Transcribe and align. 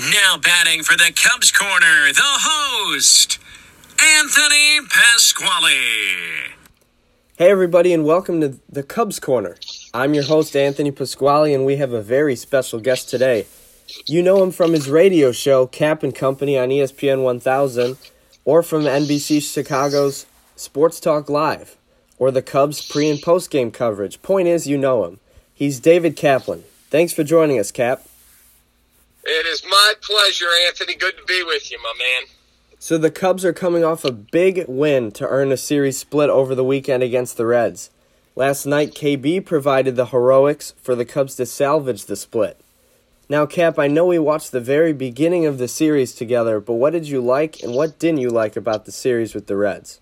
Now 0.00 0.38
batting 0.38 0.84
for 0.84 0.96
the 0.96 1.12
Cubs 1.12 1.50
corner, 1.50 2.12
the 2.12 2.20
host, 2.22 3.40
Anthony 4.00 4.78
Pasquale. 4.88 6.54
Hey, 7.36 7.50
everybody, 7.50 7.92
and 7.92 8.04
welcome 8.04 8.40
to 8.40 8.60
the 8.68 8.84
Cubs 8.84 9.18
Corner. 9.18 9.56
I'm 9.92 10.14
your 10.14 10.22
host, 10.22 10.54
Anthony 10.54 10.92
Pasquale, 10.92 11.52
and 11.52 11.66
we 11.66 11.78
have 11.78 11.92
a 11.92 12.00
very 12.00 12.36
special 12.36 12.78
guest 12.78 13.08
today. 13.08 13.46
You 14.06 14.22
know 14.22 14.40
him 14.40 14.52
from 14.52 14.72
his 14.72 14.88
radio 14.88 15.32
show, 15.32 15.66
Cap 15.66 16.04
and 16.04 16.14
Company, 16.14 16.56
on 16.56 16.68
ESPN 16.68 17.24
1000, 17.24 17.96
or 18.44 18.62
from 18.62 18.84
NBC 18.84 19.42
Chicago's 19.42 20.26
Sports 20.54 21.00
Talk 21.00 21.28
Live, 21.28 21.76
or 22.20 22.30
the 22.30 22.40
Cubs 22.40 22.88
pre 22.88 23.10
and 23.10 23.20
post 23.20 23.50
game 23.50 23.72
coverage. 23.72 24.22
Point 24.22 24.46
is, 24.46 24.68
you 24.68 24.78
know 24.78 25.04
him. 25.06 25.18
He's 25.52 25.80
David 25.80 26.14
Kaplan. 26.14 26.62
Thanks 26.88 27.12
for 27.12 27.24
joining 27.24 27.58
us, 27.58 27.72
Cap. 27.72 28.07
It 29.24 29.46
is 29.46 29.64
my 29.68 29.94
pleasure, 30.00 30.48
Anthony. 30.66 30.94
Good 30.94 31.16
to 31.18 31.24
be 31.24 31.42
with 31.42 31.70
you, 31.70 31.78
my 31.82 31.92
man. 31.98 32.28
So 32.78 32.96
the 32.96 33.10
Cubs 33.10 33.44
are 33.44 33.52
coming 33.52 33.84
off 33.84 34.04
a 34.04 34.12
big 34.12 34.64
win 34.68 35.10
to 35.12 35.26
earn 35.26 35.50
a 35.50 35.56
series 35.56 35.98
split 35.98 36.30
over 36.30 36.54
the 36.54 36.64
weekend 36.64 37.02
against 37.02 37.36
the 37.36 37.46
Reds. 37.46 37.90
Last 38.36 38.66
night, 38.66 38.94
KB 38.94 39.44
provided 39.44 39.96
the 39.96 40.06
heroics 40.06 40.72
for 40.80 40.94
the 40.94 41.04
Cubs 41.04 41.34
to 41.36 41.46
salvage 41.46 42.04
the 42.04 42.14
split. 42.14 42.60
Now, 43.28 43.44
Cap, 43.46 43.78
I 43.78 43.88
know 43.88 44.06
we 44.06 44.18
watched 44.18 44.52
the 44.52 44.60
very 44.60 44.92
beginning 44.92 45.44
of 45.44 45.58
the 45.58 45.68
series 45.68 46.14
together, 46.14 46.60
but 46.60 46.74
what 46.74 46.92
did 46.92 47.08
you 47.08 47.20
like 47.20 47.62
and 47.62 47.74
what 47.74 47.98
didn't 47.98 48.20
you 48.20 48.30
like 48.30 48.56
about 48.56 48.84
the 48.84 48.92
series 48.92 49.34
with 49.34 49.48
the 49.48 49.56
Reds? 49.56 50.00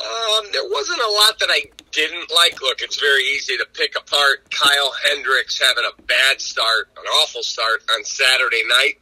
Um, 0.00 0.46
there 0.52 0.68
wasn't 0.68 1.00
a 1.00 1.12
lot 1.12 1.38
that 1.40 1.50
I 1.50 1.64
didn't 1.92 2.30
like. 2.34 2.62
Look, 2.62 2.80
it's 2.80 2.98
very 2.98 3.22
easy 3.24 3.56
to 3.58 3.66
pick 3.74 3.96
apart 3.96 4.50
Kyle 4.50 4.94
Hendricks 5.04 5.60
having 5.60 5.84
a 5.84 6.02
bad 6.02 6.40
start, 6.40 6.88
an 6.96 7.04
awful 7.04 7.42
start 7.42 7.82
on 7.94 8.04
Saturday 8.04 8.62
night. 8.66 8.98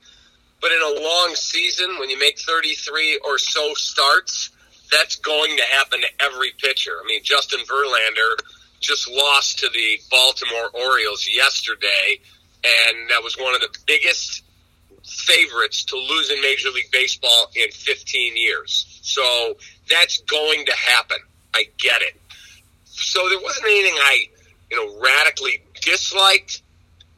But 0.61 0.73
in 0.73 0.83
a 0.83 1.01
long 1.01 1.35
season, 1.37 1.99
when 2.01 2.11
you 2.11 2.19
make 2.19 2.41
33 2.41 3.21
or 3.25 3.39
so 3.39 3.75
starts, 3.75 4.51
that's 4.91 5.17
going 5.17 5.57
to 5.57 5.63
happen 5.63 6.01
to 6.01 6.25
every 6.25 6.51
pitcher. 6.59 6.97
I 7.01 7.07
mean, 7.07 7.21
Justin 7.23 7.61
Verlander 7.61 8.43
just 8.81 9.09
lost 9.09 9.61
to 9.61 9.69
the 9.69 9.99
Baltimore 10.11 10.71
Orioles 10.75 11.29
yesterday, 11.33 12.21
and 12.65 13.11
that 13.11 13.23
was 13.23 13.37
one 13.37 13.55
of 13.55 13.61
the 13.61 13.77
biggest 13.87 14.43
favorites 15.05 15.85
to 15.85 15.97
lose 15.97 16.31
in 16.31 16.41
Major 16.41 16.71
League 16.71 16.91
Baseball 16.91 17.51
in 17.55 17.71
15 17.71 18.37
years. 18.37 19.01
So 19.03 19.57
that's 19.91 20.19
going 20.23 20.67
to 20.67 20.73
happen. 20.73 21.19
I 21.55 21.65
get 21.79 22.03
it. 22.03 22.17
So 22.85 23.29
there 23.29 23.41
wasn't 23.41 23.67
anything 23.67 23.95
I, 23.95 24.27
you 24.71 24.77
know, 24.77 25.01
radically 25.01 25.63
disliked. 25.81 26.63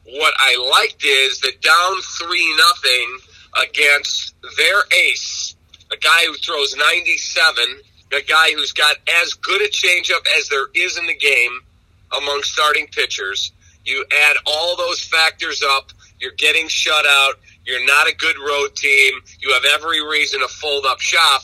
What 0.05 0.33
I 0.37 0.57
liked 0.71 1.03
is 1.03 1.39
that 1.41 1.61
down 1.61 2.01
three 2.01 2.57
nothing 2.57 3.19
against 3.67 4.33
their 4.57 4.83
ace, 5.07 5.55
a 5.91 5.97
guy 5.97 6.25
who 6.25 6.33
throws 6.35 6.75
97, 6.75 7.81
a 8.13 8.21
guy 8.21 8.51
who's 8.53 8.73
got 8.73 8.97
as 9.23 9.33
good 9.33 9.61
a 9.61 9.69
changeup 9.69 10.25
as 10.37 10.47
there 10.49 10.67
is 10.73 10.97
in 10.97 11.07
the 11.07 11.15
game 11.15 11.59
among 12.17 12.43
starting 12.43 12.87
pitchers. 12.87 13.51
You 13.85 14.05
add 14.29 14.37
all 14.45 14.75
those 14.75 15.03
factors 15.03 15.63
up, 15.63 15.91
you're 16.19 16.33
getting 16.37 16.67
shut 16.67 17.05
out, 17.05 17.35
you're 17.65 17.85
not 17.85 18.07
a 18.07 18.15
good 18.15 18.37
road 18.37 18.75
team, 18.75 19.13
you 19.39 19.53
have 19.53 19.65
every 19.73 20.05
reason 20.05 20.41
to 20.41 20.47
fold 20.47 20.85
up 20.85 20.99
shop. 20.99 21.43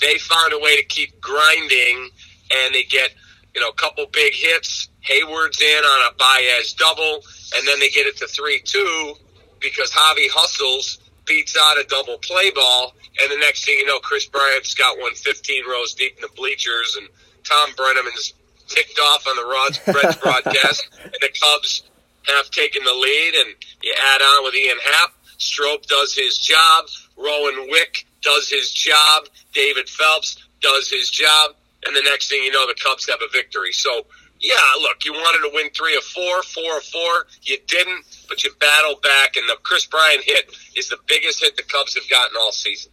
They 0.00 0.18
found 0.18 0.52
a 0.52 0.58
way 0.58 0.76
to 0.76 0.84
keep 0.84 1.20
grinding, 1.20 2.10
and 2.50 2.74
they 2.74 2.84
get, 2.84 3.10
you 3.54 3.60
know, 3.60 3.68
a 3.68 3.74
couple 3.74 4.06
big 4.12 4.34
hits. 4.34 4.88
Heyward's 5.08 5.60
in 5.60 5.84
on 5.84 6.12
a 6.12 6.16
Baez 6.16 6.72
double, 6.74 7.22
and 7.56 7.66
then 7.66 7.78
they 7.80 7.88
get 7.88 8.06
it 8.06 8.16
to 8.18 8.26
3 8.26 8.60
2 8.64 9.14
because 9.60 9.90
Javi 9.90 10.28
hustles 10.30 10.98
beats 11.26 11.56
out 11.60 11.78
a 11.78 11.84
double 11.84 12.18
play 12.18 12.50
ball, 12.50 12.94
and 13.20 13.30
the 13.30 13.38
next 13.38 13.64
thing 13.64 13.78
you 13.78 13.86
know, 13.86 13.98
Kris 13.98 14.26
Bryant's 14.26 14.74
got 14.74 14.98
one 14.98 15.14
15 15.14 15.64
rows 15.68 15.94
deep 15.94 16.16
in 16.16 16.22
the 16.22 16.28
bleachers, 16.36 16.96
and 16.98 17.08
Thom 17.44 17.70
Brennaman's 17.76 18.34
ticked 18.68 18.98
off 18.98 19.26
on 19.26 19.36
the 19.36 19.44
Rod's 19.44 19.80
Reds 19.86 20.16
broadcast, 20.16 20.88
and 21.02 21.14
the 21.20 21.30
Cubs 21.40 21.82
have 22.26 22.50
taken 22.50 22.82
the 22.84 22.92
lead, 22.92 23.34
and 23.34 23.54
you 23.82 23.94
add 24.14 24.22
on 24.22 24.44
with 24.44 24.54
Ian 24.54 24.78
Happ. 24.84 25.12
Strop 25.38 25.82
does 25.82 26.14
his 26.14 26.38
job. 26.38 26.86
Rowan 27.16 27.68
Wick 27.70 28.06
does 28.24 28.48
his 28.48 28.72
job. 28.72 29.28
David 29.52 29.88
Phelps 29.88 30.42
does 30.60 30.90
his 30.90 31.10
job. 31.10 31.52
And 31.86 31.94
the 31.94 32.02
next 32.02 32.28
thing 32.28 32.42
you 32.42 32.50
know, 32.50 32.66
the 32.66 32.74
Cubs 32.82 33.08
have 33.08 33.20
a 33.22 33.30
victory. 33.30 33.72
So, 33.72 34.06
yeah, 34.40 34.56
look, 34.80 35.04
you 35.04 35.12
wanted 35.12 35.48
to 35.48 35.54
win 35.54 35.70
three 35.70 35.96
of 35.96 36.02
four, 36.02 36.42
four 36.42 36.78
of 36.78 36.84
four. 36.84 37.26
You 37.42 37.58
didn't, 37.66 38.04
but 38.28 38.42
you 38.42 38.50
battled 38.58 39.02
back. 39.02 39.36
And 39.36 39.48
the 39.48 39.56
Kris 39.62 39.86
Bryant 39.86 40.24
hit 40.24 40.50
is 40.74 40.88
the 40.88 40.98
biggest 41.06 41.42
hit 41.42 41.56
the 41.56 41.62
Cubs 41.62 41.94
have 41.94 42.08
gotten 42.08 42.36
all 42.40 42.52
season. 42.52 42.90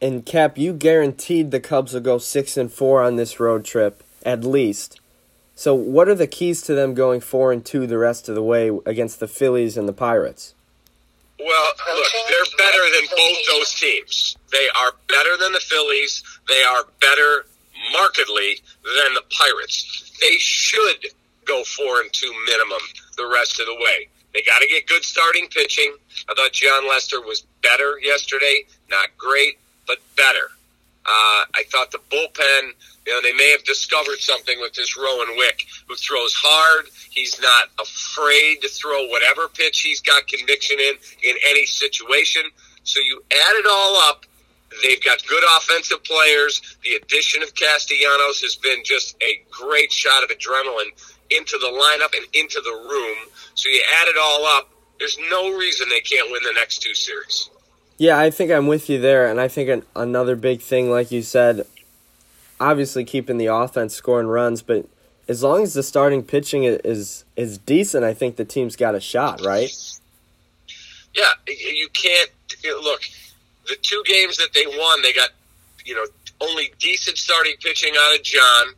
And 0.00 0.26
Cap, 0.26 0.58
you 0.58 0.72
guaranteed 0.72 1.50
the 1.50 1.60
Cubs 1.60 1.92
will 1.94 2.00
go 2.00 2.18
six 2.18 2.56
and 2.56 2.72
four 2.72 3.02
on 3.02 3.16
this 3.16 3.38
road 3.38 3.64
trip, 3.64 4.02
at 4.24 4.42
least. 4.42 5.00
So, 5.54 5.74
what 5.74 6.08
are 6.08 6.14
the 6.14 6.26
keys 6.26 6.62
to 6.62 6.74
them 6.74 6.94
going 6.94 7.20
four 7.20 7.52
and 7.52 7.64
two 7.64 7.86
the 7.86 7.98
rest 7.98 8.28
of 8.28 8.34
the 8.34 8.42
way 8.42 8.70
against 8.84 9.20
the 9.20 9.28
Phillies 9.28 9.76
and 9.76 9.88
the 9.88 9.92
Pirates? 9.92 10.54
Well, 11.44 11.72
look, 11.96 12.12
they're 12.28 12.56
better 12.56 12.84
than 12.94 13.08
both 13.16 13.38
those 13.48 13.74
teams. 13.74 14.36
They 14.52 14.68
are 14.80 14.92
better 15.08 15.36
than 15.36 15.52
the 15.52 15.60
Phillies. 15.60 16.22
They 16.48 16.62
are 16.62 16.84
better 17.00 17.46
markedly 17.92 18.60
than 18.84 19.14
the 19.14 19.24
Pirates. 19.36 20.12
They 20.20 20.36
should 20.38 21.06
go 21.44 21.64
four 21.64 22.00
and 22.00 22.12
two 22.12 22.32
minimum 22.46 22.80
the 23.16 23.26
rest 23.26 23.58
of 23.60 23.66
the 23.66 23.74
way. 23.74 24.08
They 24.32 24.42
got 24.42 24.60
to 24.60 24.68
get 24.68 24.86
good 24.86 25.04
starting 25.04 25.48
pitching. 25.48 25.94
I 26.28 26.34
thought 26.34 26.52
Jon 26.52 26.88
Lester 26.88 27.20
was 27.20 27.44
better 27.62 27.98
yesterday. 28.02 28.64
Not 28.88 29.08
great, 29.18 29.58
but 29.86 29.98
better. 30.16 30.50
Uh, 31.04 31.44
I 31.54 31.64
thought 31.70 31.90
the 31.90 31.98
bullpen, 32.10 32.70
you 33.06 33.12
know, 33.12 33.20
they 33.22 33.32
may 33.32 33.50
have 33.50 33.64
discovered 33.64 34.18
something 34.18 34.60
with 34.60 34.74
this 34.74 34.96
Rowan 34.96 35.36
Wick, 35.36 35.66
who 35.88 35.96
throws 35.96 36.32
hard. 36.34 36.86
He's 37.10 37.40
not 37.40 37.68
afraid 37.80 38.62
to 38.62 38.68
throw 38.68 39.06
whatever 39.08 39.48
pitch 39.48 39.80
he's 39.80 40.00
got 40.00 40.28
conviction 40.28 40.78
in, 40.78 40.94
in 41.24 41.36
any 41.50 41.66
situation. 41.66 42.42
So 42.84 43.00
you 43.00 43.22
add 43.30 43.54
it 43.56 43.66
all 43.68 43.96
up. 44.08 44.26
They've 44.82 45.02
got 45.02 45.26
good 45.26 45.44
offensive 45.58 46.02
players. 46.04 46.62
The 46.84 46.94
addition 46.94 47.42
of 47.42 47.54
Castellanos 47.54 48.40
has 48.40 48.56
been 48.56 48.82
just 48.84 49.16
a 49.22 49.42
great 49.50 49.92
shot 49.92 50.22
of 50.22 50.30
adrenaline 50.30 50.90
into 51.30 51.58
the 51.58 51.66
lineup 51.66 52.16
and 52.16 52.26
into 52.32 52.60
the 52.60 52.72
room. 52.88 53.16
So 53.54 53.68
you 53.68 53.82
add 54.00 54.08
it 54.08 54.16
all 54.22 54.46
up. 54.46 54.70
There's 54.98 55.18
no 55.30 55.56
reason 55.56 55.88
they 55.88 56.00
can't 56.00 56.30
win 56.30 56.42
the 56.44 56.52
next 56.54 56.78
two 56.78 56.94
series. 56.94 57.50
Yeah, 57.98 58.18
I 58.18 58.30
think 58.30 58.50
I'm 58.50 58.66
with 58.66 58.88
you 58.90 59.00
there, 59.00 59.26
and 59.26 59.40
I 59.40 59.48
think 59.48 59.68
an, 59.68 59.82
another 59.94 60.34
big 60.34 60.60
thing, 60.60 60.90
like 60.90 61.12
you 61.12 61.22
said, 61.22 61.66
obviously 62.58 63.04
keeping 63.04 63.38
the 63.38 63.46
offense 63.46 63.94
scoring 63.94 64.26
runs, 64.26 64.62
but 64.62 64.86
as 65.28 65.42
long 65.42 65.62
as 65.62 65.74
the 65.74 65.82
starting 65.82 66.22
pitching 66.22 66.64
is 66.64 67.24
is 67.36 67.58
decent, 67.58 68.04
I 68.04 68.14
think 68.14 68.36
the 68.36 68.44
team's 68.44 68.76
got 68.76 68.94
a 68.94 69.00
shot, 69.00 69.40
right? 69.44 69.70
Yeah, 71.14 71.30
you 71.46 71.88
can't 71.92 72.30
look. 72.82 73.02
The 73.68 73.76
two 73.80 74.02
games 74.06 74.36
that 74.38 74.52
they 74.54 74.66
won, 74.66 75.02
they 75.02 75.12
got 75.12 75.30
you 75.84 75.94
know 75.94 76.04
only 76.40 76.72
decent 76.78 77.18
starting 77.18 77.54
pitching 77.60 77.94
out 77.98 78.18
of 78.18 78.22
Jon 78.24 78.74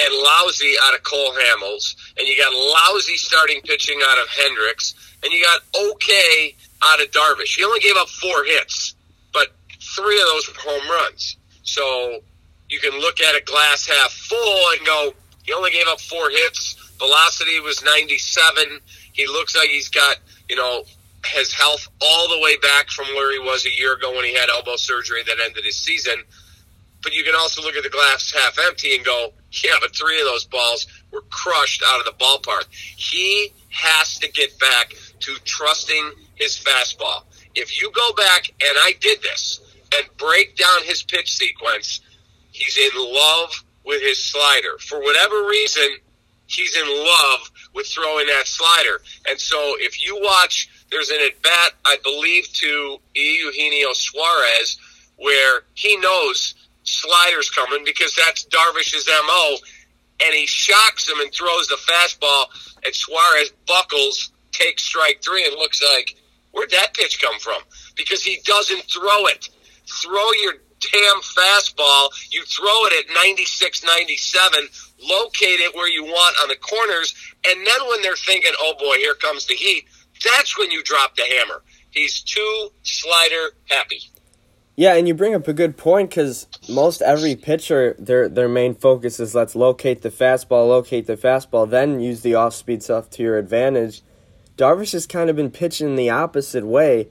and 0.00 0.14
lousy 0.14 0.74
out 0.82 0.94
of 0.94 1.02
Cole 1.02 1.32
Hamels, 1.32 1.94
and 2.18 2.26
you 2.26 2.36
got 2.36 2.52
lousy 2.52 3.16
starting 3.16 3.60
pitching 3.62 4.00
out 4.08 4.18
of 4.18 4.28
Hendricks, 4.28 4.94
and 5.22 5.32
you 5.32 5.42
got 5.42 5.60
okay 5.74 6.54
out 6.82 7.00
of 7.00 7.10
Darvish. 7.10 7.56
He 7.56 7.64
only 7.64 7.80
gave 7.80 7.96
up 7.96 8.08
four 8.08 8.44
hits, 8.44 8.94
but 9.32 9.48
three 9.96 10.20
of 10.20 10.26
those 10.26 10.48
were 10.48 10.54
home 10.58 10.88
runs. 10.88 11.36
So 11.62 12.20
you 12.68 12.80
can 12.80 12.98
look 13.00 13.20
at 13.20 13.34
a 13.34 13.44
glass 13.44 13.86
half 13.86 14.12
full 14.12 14.70
and 14.72 14.86
go, 14.86 15.12
he 15.44 15.52
only 15.52 15.70
gave 15.70 15.86
up 15.88 16.00
four 16.00 16.30
hits. 16.30 16.74
Velocity 16.98 17.60
was 17.60 17.82
97. 17.82 18.80
He 19.12 19.26
looks 19.26 19.56
like 19.56 19.68
he's 19.68 19.88
got, 19.88 20.16
you 20.48 20.56
know, 20.56 20.84
his 21.26 21.52
health 21.52 21.88
all 22.00 22.28
the 22.28 22.40
way 22.40 22.56
back 22.58 22.90
from 22.90 23.06
where 23.14 23.32
he 23.32 23.38
was 23.38 23.66
a 23.66 23.70
year 23.70 23.94
ago 23.94 24.14
when 24.14 24.24
he 24.24 24.34
had 24.34 24.48
elbow 24.48 24.76
surgery 24.76 25.22
that 25.24 25.36
ended 25.44 25.64
his 25.64 25.76
season. 25.76 26.22
But 27.02 27.14
you 27.14 27.24
can 27.24 27.34
also 27.34 27.62
look 27.62 27.76
at 27.76 27.82
the 27.82 27.90
glass 27.90 28.32
half 28.32 28.58
empty 28.66 28.94
and 28.94 29.04
go, 29.04 29.32
yeah, 29.64 29.74
but 29.80 29.94
three 29.94 30.20
of 30.20 30.26
those 30.26 30.44
balls 30.44 30.86
were 31.12 31.22
crushed 31.30 31.82
out 31.86 32.00
of 32.00 32.06
the 32.06 32.24
ballpark. 32.24 32.66
He 32.70 33.52
has 33.70 34.18
to 34.18 34.30
get 34.30 34.58
back 34.58 34.92
to 35.20 35.36
trusting 35.44 36.12
his 36.34 36.58
fastball. 36.58 37.22
If 37.54 37.80
you 37.80 37.90
go 37.92 38.12
back, 38.12 38.50
and 38.60 38.76
I 38.82 38.94
did 39.00 39.22
this, 39.22 39.60
and 39.96 40.06
break 40.16 40.56
down 40.56 40.84
his 40.84 41.02
pitch 41.02 41.34
sequence, 41.34 42.00
he's 42.52 42.76
in 42.76 42.90
love 42.96 43.64
with 43.84 44.02
his 44.02 44.22
slider. 44.22 44.78
For 44.78 45.00
whatever 45.00 45.46
reason, 45.46 45.88
he's 46.46 46.76
in 46.76 46.88
love 46.88 47.50
with 47.74 47.86
throwing 47.86 48.26
that 48.26 48.46
slider. 48.46 49.00
And 49.28 49.38
so 49.38 49.76
if 49.78 50.04
you 50.04 50.20
watch, 50.22 50.68
there's 50.90 51.10
an 51.10 51.18
at 51.24 51.40
bat, 51.42 51.72
I 51.84 51.96
believe, 52.02 52.52
to 52.54 52.98
Eugenio 53.14 53.92
Suarez, 53.92 54.78
where 55.16 55.62
he 55.74 55.96
knows 55.96 56.54
sliders 56.84 57.50
coming 57.50 57.84
because 57.84 58.14
that's 58.14 58.46
Darvish's 58.46 59.08
MO, 59.26 59.56
and 60.24 60.34
he 60.34 60.46
shocks 60.46 61.08
him 61.08 61.20
and 61.20 61.32
throws 61.32 61.68
the 61.68 61.76
fastball, 61.76 62.46
and 62.84 62.94
Suarez 62.94 63.52
buckles, 63.66 64.30
takes 64.58 64.82
strike 64.82 65.22
three, 65.22 65.46
and 65.46 65.54
looks 65.54 65.82
like 65.94 66.16
Where'd 66.52 66.70
that 66.70 66.94
pitch 66.94 67.20
come 67.20 67.38
from? 67.38 67.62
Because 67.96 68.22
he 68.22 68.40
doesn't 68.44 68.82
throw 68.90 69.26
it. 69.26 69.48
Throw 70.02 70.32
your 70.42 70.54
damn 70.80 71.20
fastball. 71.20 72.08
You 72.30 72.42
throw 72.44 72.86
it 72.86 73.06
at 73.06 73.14
96, 73.14 73.84
97, 73.84 74.68
locate 75.08 75.60
it 75.60 75.74
where 75.74 75.88
you 75.88 76.04
want 76.04 76.36
on 76.42 76.48
the 76.48 76.56
corners, 76.56 77.14
and 77.46 77.66
then 77.66 77.88
when 77.88 78.02
they're 78.02 78.16
thinking, 78.16 78.52
oh 78.58 78.74
boy, 78.78 78.96
here 78.96 79.14
comes 79.14 79.46
the 79.46 79.54
heat, 79.54 79.84
that's 80.24 80.58
when 80.58 80.70
you 80.70 80.82
drop 80.82 81.16
the 81.16 81.22
hammer. 81.22 81.62
He's 81.90 82.20
too 82.20 82.70
slider 82.82 83.54
happy. 83.68 84.00
Yeah, 84.76 84.94
and 84.94 85.08
you 85.08 85.14
bring 85.14 85.34
up 85.34 85.48
a 85.48 85.52
good 85.52 85.76
point 85.76 86.10
because 86.10 86.46
most 86.68 87.02
every 87.02 87.34
pitcher, 87.34 87.96
their 87.98 88.28
their 88.28 88.48
main 88.48 88.76
focus 88.76 89.18
is 89.18 89.34
let's 89.34 89.56
locate 89.56 90.02
the 90.02 90.10
fastball, 90.10 90.68
locate 90.68 91.06
the 91.06 91.16
fastball, 91.16 91.68
then 91.68 91.98
use 91.98 92.22
the 92.22 92.36
off 92.36 92.54
speed 92.54 92.84
stuff 92.84 93.10
to 93.10 93.22
your 93.22 93.38
advantage. 93.38 94.02
Darvish 94.58 94.90
has 94.90 95.06
kind 95.06 95.30
of 95.30 95.36
been 95.36 95.52
pitching 95.52 95.94
the 95.94 96.10
opposite 96.10 96.66
way. 96.66 97.06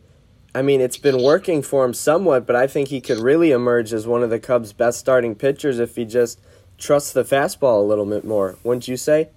I 0.54 0.62
mean, 0.62 0.82
it's 0.82 0.98
been 0.98 1.24
working 1.24 1.62
for 1.62 1.86
him 1.86 1.94
somewhat, 1.94 2.46
but 2.46 2.58
I 2.58 2.68
think 2.68 2.90
he 2.90 3.00
could 3.00 3.20
really 3.20 3.52
emerge 3.52 3.94
as 3.94 4.06
one 4.06 4.22
of 4.22 4.30
the 4.30 4.40
Cubs' 4.40 4.74
best 4.74 5.00
starting 5.00 5.34
pitchers 5.34 5.80
if 5.80 5.96
he 5.96 6.04
just 6.04 6.42
trusts 6.78 7.14
the 7.14 7.24
fastball 7.24 7.80
a 7.80 7.88
little 7.88 8.06
bit 8.06 8.26
more. 8.26 8.58
Wouldn't 8.64 8.90
you 8.90 8.98
say? 8.98 9.30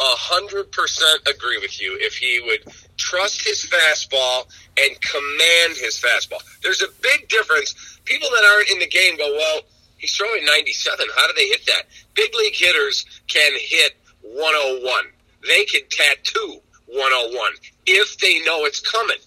A 0.00 0.02
hundred 0.02 0.72
percent 0.72 1.20
agree 1.28 1.58
with 1.58 1.80
you. 1.80 1.96
If 2.00 2.16
he 2.16 2.40
would 2.44 2.74
trust 2.96 3.46
his 3.46 3.64
fastball 3.64 4.50
and 4.76 5.00
command 5.00 5.76
his 5.76 6.02
fastball. 6.02 6.42
There's 6.62 6.82
a 6.82 6.88
big 7.00 7.28
difference. 7.28 8.00
People 8.06 8.28
that 8.30 8.44
aren't 8.44 8.70
in 8.70 8.80
the 8.80 8.88
game 8.88 9.16
go, 9.16 9.30
well, 9.30 9.60
he's 9.98 10.16
throwing 10.16 10.44
97. 10.44 11.06
How 11.14 11.28
do 11.28 11.34
they 11.36 11.46
hit 11.46 11.64
that? 11.66 11.82
Big 12.14 12.34
league 12.34 12.56
hitters 12.56 13.04
can 13.28 13.52
hit 13.56 13.96
101. 14.22 15.04
They 15.46 15.64
can 15.64 15.82
tattoo 15.90 16.60
101 16.92 17.52
if 17.86 18.18
they 18.18 18.40
know 18.40 18.64
it's 18.64 18.80
coming. 18.80 19.18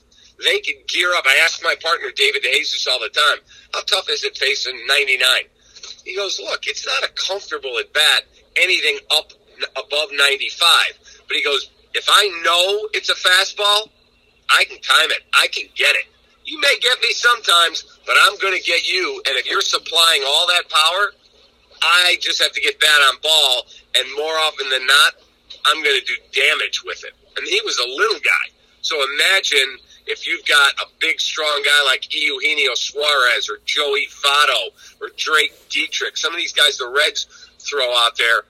They 0.44 0.60
can 0.60 0.76
gear 0.88 1.14
up. 1.14 1.26
I 1.28 1.40
ask 1.44 1.64
my 1.64 1.76
partner, 1.82 2.10
David 2.16 2.44
DeJesus, 2.44 2.88
all 2.88 3.00
the 3.00 3.10
time, 3.10 3.40
how 3.74 3.82
tough 3.82 4.10
is 4.10 4.24
it 4.24 4.38
facing 4.38 4.80
99? 4.88 5.28
He 6.04 6.16
goes, 6.16 6.40
look, 6.40 6.68
it's 6.68 6.86
not 6.86 7.04
a 7.04 7.14
comfortable 7.14 7.78
at 7.80 7.94
bat, 7.94 8.24
anything 8.58 8.98
up 9.12 9.32
above 9.78 10.10
95. 10.12 10.68
But 11.28 11.38
he 11.38 11.44
goes, 11.44 11.70
if 11.94 12.08
I 12.10 12.28
know 12.44 12.90
it's 12.94 13.10
a 13.10 13.16
fastball, 13.16 13.90
I 14.50 14.66
can 14.66 14.82
time 14.82 15.12
it. 15.12 15.24
I 15.34 15.48
can 15.48 15.66
get 15.76 15.96
it. 15.96 16.06
You 16.46 16.60
may 16.60 16.76
get 16.82 17.00
me 17.02 17.14
sometimes, 17.14 18.00
but 18.06 18.16
I'm 18.24 18.38
going 18.40 18.58
to 18.58 18.64
get 18.64 18.92
you. 18.92 19.22
And 19.28 19.38
if 19.38 19.50
you're 19.50 19.62
supplying 19.62 20.24
all 20.26 20.48
that 20.48 20.64
power, 20.70 21.14
I 21.82 22.18
just 22.20 22.42
have 22.42 22.52
to 22.52 22.62
get 22.62 22.80
bat 22.80 23.02
on 23.10 23.16
ball. 23.22 23.66
And 23.96 24.08
more 24.18 24.34
often 24.40 24.70
than 24.70 24.86
not, 24.86 25.14
I'm 25.66 25.82
going 25.84 26.00
to 26.00 26.06
do 26.06 26.16
damage 26.34 26.84
with 26.84 27.04
it. 27.06 27.14
And 27.38 27.48
he 27.48 27.62
was 27.66 27.78
a 27.78 27.90
little 27.90 28.20
guy. 28.20 28.54
So 28.82 28.96
imagine 29.16 29.78
if 30.06 30.28
you've 30.28 30.46
got 30.46 30.74
a 30.82 30.86
big, 31.00 31.20
strong 31.20 31.64
guy 31.64 31.86
like 31.86 32.14
Eugenio 32.14 32.76
Suarez 32.76 33.50
or 33.50 33.60
Joey 33.66 34.08
Votto 34.24 34.72
or 35.02 35.10
Derek 35.18 35.70
Dietrich, 35.70 36.18
some 36.18 36.34
of 36.34 36.38
these 36.38 36.54
guys 36.54 36.78
the 36.78 36.88
Reds 36.88 37.28
throw 37.60 37.90
out 37.96 38.18
there. 38.18 38.44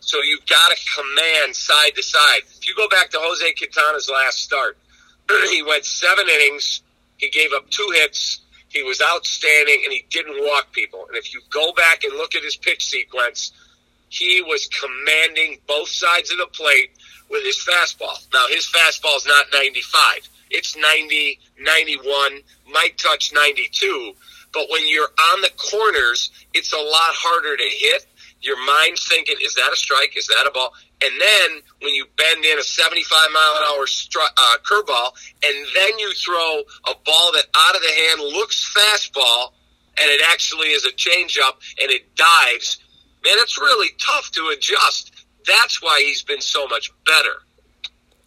So 0.00 0.20
you've 0.20 0.46
got 0.46 0.70
to 0.70 0.76
command 0.96 1.54
side 1.54 1.94
to 1.94 2.02
side. 2.02 2.42
If 2.58 2.66
you 2.66 2.74
go 2.76 2.88
back 2.88 3.10
to 3.10 3.18
Jose 3.20 3.52
Quintana's 3.54 4.10
last 4.12 4.38
start, 4.38 4.76
he 5.50 5.62
went 5.62 5.84
seven 5.84 6.26
innings. 6.28 6.82
He 7.18 7.30
gave 7.30 7.52
up 7.54 7.70
two 7.70 7.88
hits. 7.94 8.40
He 8.68 8.82
was 8.82 9.00
outstanding, 9.00 9.82
and 9.84 9.92
he 9.92 10.04
didn't 10.10 10.42
walk 10.44 10.72
people. 10.72 11.04
And 11.06 11.16
if 11.16 11.32
you 11.32 11.40
go 11.50 11.72
back 11.74 12.02
and 12.02 12.14
look 12.14 12.34
at 12.34 12.42
his 12.42 12.56
pitch 12.56 12.84
sequence, 12.84 13.52
he 14.08 14.42
was 14.42 14.68
commanding 14.68 15.58
both 15.68 15.88
sides 15.88 16.32
of 16.32 16.38
the 16.38 16.46
plate 16.46 16.90
with 17.32 17.42
his 17.44 17.56
fastball. 17.56 18.14
Now, 18.32 18.46
his 18.48 18.70
fastball 18.70 19.16
is 19.16 19.26
not 19.26 19.46
95. 19.52 20.28
It's 20.50 20.76
90, 20.76 21.40
91, 21.58 22.40
might 22.70 22.98
touch 22.98 23.32
92. 23.32 24.12
But 24.52 24.66
when 24.70 24.86
you're 24.86 25.08
on 25.32 25.40
the 25.40 25.50
corners, 25.56 26.30
it's 26.52 26.74
a 26.74 26.76
lot 26.76 27.14
harder 27.16 27.56
to 27.56 27.64
hit. 27.64 28.06
Your 28.42 28.62
mind's 28.66 29.08
thinking, 29.08 29.36
is 29.42 29.54
that 29.54 29.70
a 29.72 29.76
strike? 29.76 30.16
Is 30.16 30.26
that 30.26 30.46
a 30.46 30.50
ball? 30.50 30.74
And 31.02 31.12
then 31.18 31.62
when 31.80 31.94
you 31.94 32.06
bend 32.16 32.44
in 32.44 32.58
a 32.58 32.62
75 32.62 33.18
mile 33.32 33.56
an 33.56 33.62
hour 33.70 33.86
stri- 33.86 34.36
uh, 34.36 34.56
curveball, 34.62 35.12
and 35.42 35.66
then 35.74 35.98
you 35.98 36.12
throw 36.12 36.60
a 36.86 36.94
ball 37.04 37.32
that 37.32 37.46
out 37.56 37.74
of 37.74 37.82
the 37.82 37.88
hand 37.88 38.20
looks 38.20 38.72
fastball, 38.76 39.52
and 39.98 40.10
it 40.10 40.20
actually 40.28 40.68
is 40.68 40.84
a 40.84 40.92
changeup, 40.92 41.54
and 41.80 41.90
it 41.90 42.14
dives, 42.14 42.78
man, 43.24 43.34
it's 43.38 43.58
really 43.58 43.90
tough 43.98 44.30
to 44.32 44.52
adjust. 44.54 45.11
That's 45.46 45.82
why 45.82 46.02
he's 46.04 46.22
been 46.22 46.40
so 46.40 46.66
much 46.66 46.92
better. 47.04 47.42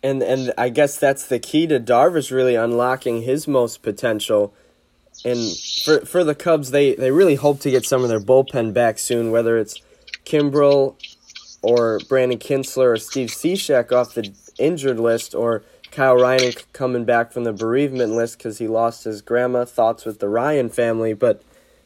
And 0.03 0.21
and 0.21 0.53
I 0.57 0.69
guess 0.69 0.97
that's 0.97 1.25
the 1.25 1.39
key 1.39 1.67
to 1.67 1.79
Darvish 1.79 2.31
really 2.31 2.55
unlocking 2.55 3.23
his 3.23 3.47
most 3.47 3.81
potential. 3.81 4.53
And 5.23 5.39
for 5.83 6.01
for 6.05 6.23
the 6.23 6.35
Cubs, 6.35 6.71
they, 6.71 6.95
they 6.95 7.11
really 7.11 7.35
hope 7.35 7.59
to 7.61 7.71
get 7.71 7.85
some 7.85 8.03
of 8.03 8.09
their 8.09 8.19
bullpen 8.19 8.73
back 8.73 8.99
soon, 8.99 9.31
whether 9.31 9.57
it's 9.57 9.81
Kimbrel 10.25 10.95
or 11.61 11.99
Brandon 12.07 12.37
Kintzler 12.37 12.93
or 12.93 12.97
Steve 12.97 13.29
Cishek 13.29 13.91
off 13.91 14.13
the 14.13 14.31
injured 14.59 14.99
list, 14.99 15.33
or 15.33 15.63
Kyle 15.91 16.15
Ryan 16.15 16.53
coming 16.73 17.05
back 17.05 17.31
from 17.31 17.43
the 17.43 17.53
bereavement 17.53 18.13
list 18.13 18.37
because 18.37 18.59
he 18.59 18.67
lost 18.67 19.05
his 19.05 19.21
grandma. 19.21 19.65
Thoughts 19.65 20.05
with 20.05 20.19
the 20.19 20.29
Ryan 20.29 20.69
family, 20.69 21.13
but 21.13 21.41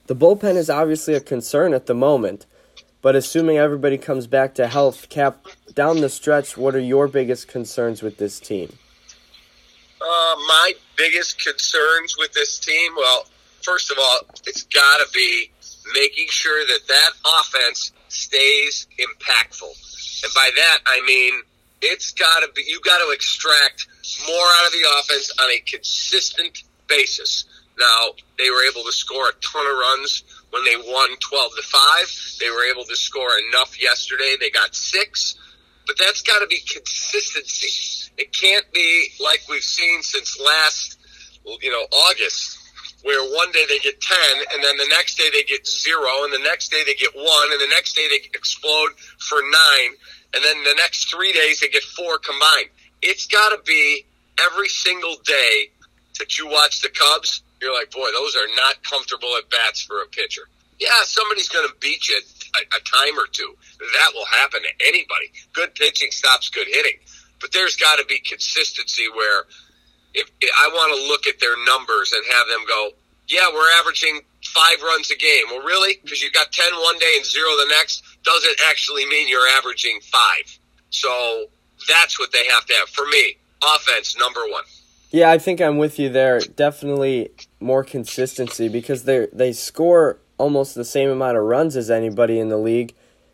the 0.07 0.15
bullpen 0.15 0.55
is 0.55 0.69
obviously 0.69 1.13
a 1.13 1.21
concern 1.21 1.73
at 1.73 1.85
the 1.85 1.93
moment. 1.93 2.45
But 3.01 3.15
assuming 3.15 3.57
everybody 3.57 3.97
comes 3.97 4.27
back 4.27 4.55
to 4.55 4.67
health, 4.67 5.07
Cap, 5.09 5.45
down 5.73 6.01
the 6.01 6.09
stretch, 6.09 6.57
what 6.57 6.75
are 6.75 6.79
your 6.79 7.07
biggest 7.07 7.47
concerns 7.47 8.01
with 8.01 8.17
this 8.17 8.39
team? 8.39 8.77
Uh, 10.01 10.35
my 10.47 10.73
biggest 10.97 11.41
concerns 11.43 12.15
with 12.17 12.33
this 12.33 12.59
team, 12.59 12.91
well, 12.95 13.25
first 13.61 13.91
of 13.91 13.97
all, 13.99 14.19
it's 14.45 14.63
got 14.63 14.97
to 14.97 15.07
be 15.13 15.49
making 15.93 16.27
sure 16.29 16.65
that 16.65 16.79
that 16.87 17.11
offense 17.39 17.91
stays 18.09 18.87
impactful. 18.99 20.23
And 20.23 20.33
by 20.33 20.49
that, 20.55 20.79
I 20.85 21.01
mean 21.05 21.41
it's 21.81 22.11
got 22.11 22.41
to 22.41 22.49
be 22.53 22.63
you 22.67 22.79
got 22.81 22.97
to 22.97 23.11
extract 23.11 23.87
more 24.27 24.45
out 24.59 24.67
of 24.67 24.73
the 24.73 24.85
offense 24.99 25.31
on 25.41 25.49
a 25.49 25.59
consistent 25.59 26.63
basis. 26.87 27.45
Now 27.79 28.11
they 28.37 28.49
were 28.49 28.63
able 28.69 28.83
to 28.83 28.91
score 28.91 29.29
a 29.29 29.33
ton 29.41 29.65
of 29.65 29.77
runs 29.77 30.23
when 30.51 30.63
they 30.65 30.75
won 30.75 31.09
twelve 31.19 31.51
to 31.55 31.63
five. 31.63 32.07
They 32.39 32.49
were 32.49 32.69
able 32.69 32.83
to 32.85 32.95
score 32.95 33.31
enough 33.49 33.81
yesterday. 33.81 34.35
They 34.39 34.49
got 34.49 34.75
six, 34.75 35.35
but 35.87 35.97
that's 35.97 36.21
got 36.21 36.39
to 36.39 36.47
be 36.47 36.59
consistency. 36.59 38.11
It 38.17 38.33
can't 38.33 38.65
be 38.73 39.09
like 39.23 39.41
we've 39.49 39.63
seen 39.63 40.01
since 40.03 40.39
last, 40.39 40.97
you 41.61 41.71
know, 41.71 41.85
August 41.91 42.57
where 43.03 43.23
one 43.31 43.51
day 43.53 43.63
they 43.69 43.79
get 43.79 44.01
10 44.01 44.17
and 44.53 44.63
then 44.63 44.75
the 44.75 44.87
next 44.89 45.17
day 45.17 45.29
they 45.31 45.43
get 45.43 45.65
zero 45.65 46.25
and 46.25 46.33
the 46.33 46.43
next 46.43 46.69
day 46.69 46.83
they 46.85 46.95
get 46.95 47.15
one 47.15 47.51
and 47.51 47.61
the 47.61 47.73
next 47.73 47.95
day 47.95 48.05
they 48.09 48.19
explode 48.33 48.91
for 49.19 49.39
nine 49.41 49.95
and 50.33 50.43
then 50.43 50.63
the 50.63 50.75
next 50.75 51.09
three 51.09 51.31
days 51.31 51.59
they 51.59 51.69
get 51.69 51.83
four 51.83 52.17
combined. 52.19 52.69
It's 53.01 53.27
got 53.27 53.49
to 53.49 53.63
be 53.63 54.05
every 54.39 54.67
single 54.67 55.15
day 55.25 55.71
that 56.19 56.37
you 56.37 56.47
watch 56.47 56.81
the 56.81 56.89
Cubs. 56.89 57.41
You're 57.61 57.73
like, 57.73 57.91
boy, 57.91 58.07
those 58.13 58.35
are 58.35 58.47
not 58.55 58.83
comfortable 58.83 59.29
at 59.37 59.49
bats 59.49 59.81
for 59.81 60.01
a 60.01 60.07
pitcher. 60.07 60.43
Yeah, 60.79 61.03
somebody's 61.03 61.49
going 61.49 61.67
to 61.67 61.75
beat 61.81 62.07
you 62.07 62.19
a, 62.55 62.61
a 62.77 62.79
time 62.79 63.19
or 63.19 63.27
two. 63.27 63.53
That 63.79 64.11
will 64.13 64.25
happen 64.25 64.61
to 64.61 64.87
anybody. 64.87 65.31
Good 65.53 65.75
pitching 65.75 66.11
stops 66.11 66.49
good 66.49 66.67
hitting. 66.67 66.99
But 67.41 67.51
there's 67.51 67.75
got 67.75 67.99
to 67.99 68.05
be 68.05 68.19
consistency 68.19 69.07
where 69.13 69.43
if, 70.13 70.31
if 70.41 70.51
I 70.55 70.69
want 70.73 70.95
to 70.95 71.07
look 71.07 71.27
at 71.27 71.39
their 71.39 71.55
numbers 71.65 72.13
and 72.13 72.23
have 72.31 72.47
them 72.47 72.65
go, 72.67 72.91
yeah, 73.27 73.47
we're 73.53 73.71
averaging 73.79 74.21
five 74.43 74.81
runs 74.81 75.11
a 75.11 75.17
game. 75.17 75.45
Well, 75.51 75.61
really? 75.61 75.99
Because 76.01 76.21
you've 76.21 76.33
got 76.33 76.51
10 76.51 76.73
one 76.73 76.97
day 76.97 77.13
and 77.17 77.25
zero 77.25 77.49
the 77.57 77.67
next 77.69 78.03
doesn't 78.23 78.59
actually 78.69 79.05
mean 79.05 79.27
you're 79.27 79.47
averaging 79.57 79.99
five. 80.01 80.59
So 80.89 81.45
that's 81.87 82.19
what 82.19 82.31
they 82.31 82.45
have 82.47 82.65
to 82.65 82.73
have. 82.75 82.89
For 82.89 83.05
me, 83.05 83.37
offense, 83.63 84.17
number 84.17 84.41
one. 84.49 84.63
Yeah, 85.11 85.31
I 85.31 85.39
think 85.39 85.59
I'm 85.59 85.77
with 85.77 85.97
you 85.97 86.09
there. 86.09 86.39
Definitely 86.39 87.31
more 87.59 87.83
consistency 87.83 88.69
because 88.69 89.03
they 89.03 89.27
they 89.33 89.53
score 89.53 90.17
almost 90.37 90.75
the 90.75 90.85
same 90.85 91.09
amount 91.09 91.37
of 91.37 91.43
runs 91.43 91.75
as 91.75 91.89
anybody 91.89 92.39
in 92.39 92.49
the 92.49 92.57
league, 92.57 92.93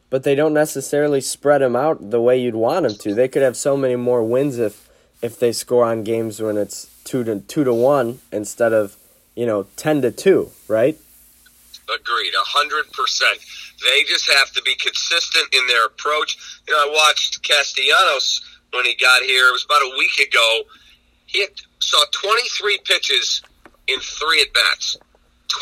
but 0.10 0.24
they 0.24 0.36
don't 0.36 0.54
necessarily 0.54 1.20
spread 1.20 1.62
them 1.62 1.76
out 1.76 2.12
the 2.12 2.22
way 2.22 2.40
you'd 2.40 2.56
want 2.56 2.88
them 2.88 2.98
to. 3.00 3.14
They 3.14 3.28
could 3.28 3.42
have 3.42 3.58
so 3.58 3.76
many 3.76 3.96
more 3.98 4.24
wins 4.24 4.58
if 4.58 4.90
if 5.22 5.38
they 5.38 5.52
score 5.52 5.84
on 5.84 6.04
games 6.04 6.42
when 6.42 6.58
it's 6.58 6.90
two 7.04 7.24
to 7.26 7.42
two 7.42 7.66
to 7.66 7.74
one 7.74 8.20
instead 8.32 8.72
of 8.72 8.96
you 9.36 9.46
know 9.46 9.68
ten 9.76 10.02
to 10.02 10.12
two, 10.12 10.52
right? 10.70 10.98
Agreed, 11.88 12.34
hundred 12.36 12.92
percent. 12.94 13.40
They 13.84 14.04
just 14.04 14.32
have 14.32 14.52
to 14.54 14.62
be 14.62 14.76
consistent 14.76 15.54
in 15.54 15.68
their 15.68 15.86
approach. 15.86 16.38
You 16.68 16.74
know, 16.74 16.80
I 16.80 16.90
watched 16.90 17.44
Castellanos 17.44 18.42
when 18.72 18.86
he 18.86 18.96
got 18.96 19.24
here. 19.24 19.50
It 19.50 19.52
was 19.52 19.66
about 19.66 19.82
a 19.82 19.92
week 19.98 20.18
ago. 20.26 20.62
Had, 21.42 21.52
saw 21.80 22.04
23 22.12 22.80
pitches 22.86 23.42
in 23.88 24.00
three 24.00 24.42
at 24.42 24.54
bats. 24.54 24.98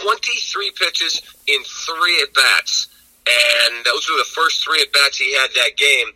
23 0.02 0.72
pitches 0.72 1.22
in 1.48 1.62
three 1.64 2.22
at 2.22 2.34
bats. 2.34 2.88
And 3.26 3.86
those 3.86 4.10
were 4.10 4.18
the 4.18 4.30
first 4.34 4.64
three 4.64 4.82
at 4.82 4.92
bats 4.92 5.18
he 5.18 5.34
had 5.34 5.50
that 5.56 5.78
game. 5.78 6.08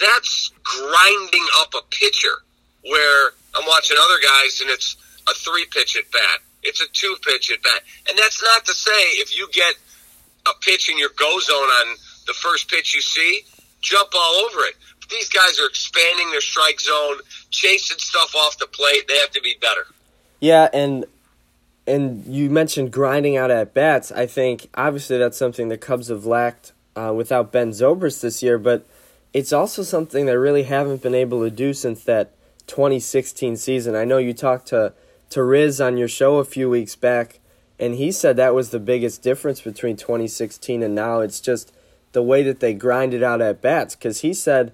That's 0.00 0.52
grinding 0.62 1.46
up 1.60 1.74
a 1.74 1.82
pitcher 1.90 2.42
where 2.82 3.32
I'm 3.54 3.66
watching 3.66 3.96
other 3.98 4.20
guys, 4.22 4.60
and 4.60 4.70
it's 4.70 4.96
a 5.28 5.34
three 5.34 5.66
pitch 5.70 5.96
at 5.96 6.10
bat. 6.12 6.40
It's 6.62 6.80
a 6.80 6.86
two 6.92 7.16
pitch 7.24 7.50
at 7.50 7.62
bat. 7.62 7.82
And 8.08 8.18
that's 8.18 8.42
not 8.42 8.64
to 8.66 8.72
say 8.72 9.00
if 9.22 9.36
you 9.36 9.48
get 9.52 9.74
a 10.46 10.52
pitch 10.60 10.90
in 10.90 10.98
your 10.98 11.10
go 11.16 11.38
zone 11.40 11.56
on 11.56 11.96
the 12.26 12.34
first 12.34 12.68
pitch 12.68 12.94
you 12.94 13.00
see, 13.00 13.42
jump 13.80 14.10
all 14.14 14.34
over 14.46 14.64
it. 14.64 14.74
These 15.10 15.28
guys 15.28 15.58
are 15.60 15.66
expanding 15.66 16.30
their 16.30 16.40
strike 16.40 16.80
zone, 16.80 17.18
chasing 17.50 17.98
stuff 17.98 18.34
off 18.34 18.58
the 18.58 18.66
plate. 18.66 19.06
They 19.08 19.16
have 19.18 19.30
to 19.30 19.40
be 19.40 19.56
better. 19.60 19.86
Yeah, 20.40 20.68
and 20.72 21.04
and 21.86 22.26
you 22.26 22.50
mentioned 22.50 22.92
grinding 22.92 23.36
out 23.36 23.50
at 23.50 23.72
bats. 23.72 24.10
I 24.10 24.26
think 24.26 24.68
obviously 24.74 25.18
that's 25.18 25.38
something 25.38 25.68
the 25.68 25.78
Cubs 25.78 26.08
have 26.08 26.26
lacked 26.26 26.72
uh, 26.96 27.12
without 27.14 27.52
Ben 27.52 27.70
Zobrist 27.70 28.20
this 28.20 28.42
year, 28.42 28.58
but 28.58 28.86
it's 29.32 29.52
also 29.52 29.82
something 29.82 30.26
they 30.26 30.36
really 30.36 30.64
haven't 30.64 31.02
been 31.02 31.14
able 31.14 31.42
to 31.42 31.50
do 31.50 31.72
since 31.74 32.02
that 32.04 32.32
2016 32.66 33.56
season. 33.56 33.94
I 33.94 34.04
know 34.04 34.18
you 34.18 34.34
talked 34.34 34.68
to 34.68 34.92
to 35.30 35.42
Riz 35.42 35.80
on 35.80 35.96
your 35.96 36.08
show 36.08 36.38
a 36.38 36.44
few 36.44 36.70
weeks 36.70 36.96
back, 36.96 37.40
and 37.78 37.94
he 37.94 38.12
said 38.12 38.36
that 38.36 38.54
was 38.54 38.70
the 38.70 38.78
biggest 38.78 39.22
difference 39.22 39.60
between 39.60 39.96
2016 39.96 40.82
and 40.82 40.94
now. 40.94 41.20
It's 41.20 41.40
just 41.40 41.72
the 42.12 42.22
way 42.22 42.42
that 42.42 42.60
they 42.60 42.74
grinded 42.74 43.22
out 43.22 43.40
at 43.40 43.60
bats. 43.60 43.94
Because 43.94 44.20
he 44.20 44.32
said 44.32 44.72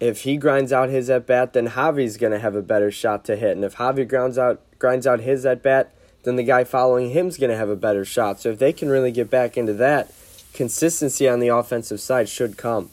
if 0.00 0.22
he 0.22 0.36
grinds 0.36 0.72
out 0.72 0.88
his 0.88 1.10
at 1.10 1.26
bat, 1.26 1.52
then 1.52 1.68
Javi's 1.68 2.16
going 2.16 2.32
to 2.32 2.38
have 2.38 2.54
a 2.54 2.62
better 2.62 2.90
shot 2.90 3.24
to 3.26 3.36
hit, 3.36 3.52
and 3.56 3.64
if 3.64 3.76
Javi 3.76 4.06
grinds 4.06 4.38
out 4.38 4.60
grinds 4.78 5.06
out 5.06 5.20
his 5.20 5.44
at 5.44 5.62
bat, 5.62 5.92
then 6.22 6.36
the 6.36 6.42
guy 6.42 6.64
following 6.64 7.10
him's 7.10 7.36
going 7.36 7.50
to 7.50 7.56
have 7.56 7.68
a 7.68 7.76
better 7.76 8.04
shot. 8.04 8.40
So 8.40 8.50
if 8.50 8.58
they 8.58 8.72
can 8.72 8.88
really 8.88 9.10
get 9.10 9.30
back 9.30 9.56
into 9.56 9.72
that, 9.74 10.12
consistency 10.52 11.28
on 11.28 11.40
the 11.40 11.48
offensive 11.48 12.00
side 12.00 12.28
should 12.28 12.56
come. 12.56 12.90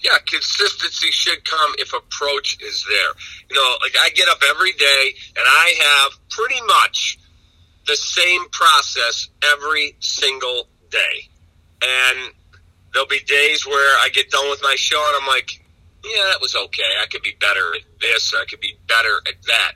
Yeah, 0.00 0.18
consistency 0.26 1.08
should 1.10 1.44
come 1.44 1.72
if 1.78 1.92
approach 1.92 2.56
is 2.62 2.86
there. 2.88 3.10
You 3.50 3.56
know, 3.56 3.76
like 3.82 3.94
I 4.00 4.10
get 4.10 4.28
up 4.28 4.42
every 4.48 4.72
day 4.72 5.14
and 5.36 5.44
I 5.44 5.74
have 5.80 6.12
pretty 6.28 6.60
much 6.66 7.18
the 7.86 7.96
same 7.96 8.48
process 8.50 9.28
every 9.42 9.96
single 9.98 10.68
day. 10.90 11.28
And 11.82 12.32
there'll 12.92 13.08
be 13.08 13.20
days 13.20 13.66
where 13.66 13.98
I 13.98 14.08
get 14.12 14.30
done 14.30 14.48
with 14.50 14.60
my 14.62 14.74
show 14.76 15.02
and 15.08 15.22
I'm 15.22 15.28
like, 15.28 15.50
yeah, 16.04 16.24
that 16.30 16.40
was 16.40 16.54
okay. 16.54 16.90
I 17.02 17.06
could 17.06 17.22
be 17.22 17.34
better 17.40 17.74
at 17.74 17.82
this, 18.00 18.34
I 18.34 18.44
could 18.44 18.60
be 18.60 18.76
better 18.86 19.20
at 19.26 19.42
that. 19.46 19.72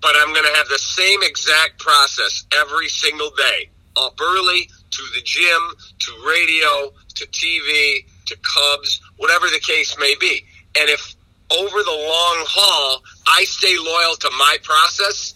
But 0.00 0.16
I'm 0.18 0.32
going 0.32 0.44
to 0.44 0.56
have 0.56 0.68
the 0.68 0.78
same 0.78 1.20
exact 1.22 1.78
process 1.78 2.44
every 2.52 2.88
single 2.88 3.30
day. 3.30 3.70
Up 3.96 4.18
early, 4.20 4.68
to 4.90 5.02
the 5.14 5.22
gym, 5.22 5.62
to 5.98 6.12
radio, 6.26 6.92
to 7.14 7.26
TV, 7.26 8.04
to 8.26 8.36
Cubs, 8.36 9.00
whatever 9.16 9.46
the 9.46 9.60
case 9.60 9.96
may 9.98 10.14
be. 10.18 10.44
And 10.78 10.88
if 10.88 11.14
over 11.50 11.82
the 11.82 11.90
long 11.90 12.44
haul 12.48 13.02
I 13.26 13.44
stay 13.44 13.76
loyal 13.78 14.16
to 14.16 14.30
my 14.38 14.56
process, 14.62 15.34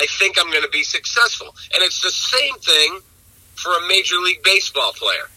I 0.00 0.06
think 0.18 0.38
I'm 0.38 0.50
going 0.50 0.64
to 0.64 0.70
be 0.70 0.82
successful. 0.82 1.54
And 1.72 1.82
it's 1.82 2.02
the 2.02 2.10
same 2.10 2.54
thing 2.56 3.00
for 3.54 3.72
a 3.72 3.88
Major 3.88 4.16
League 4.16 4.42
Baseball 4.42 4.92
player. 4.92 5.28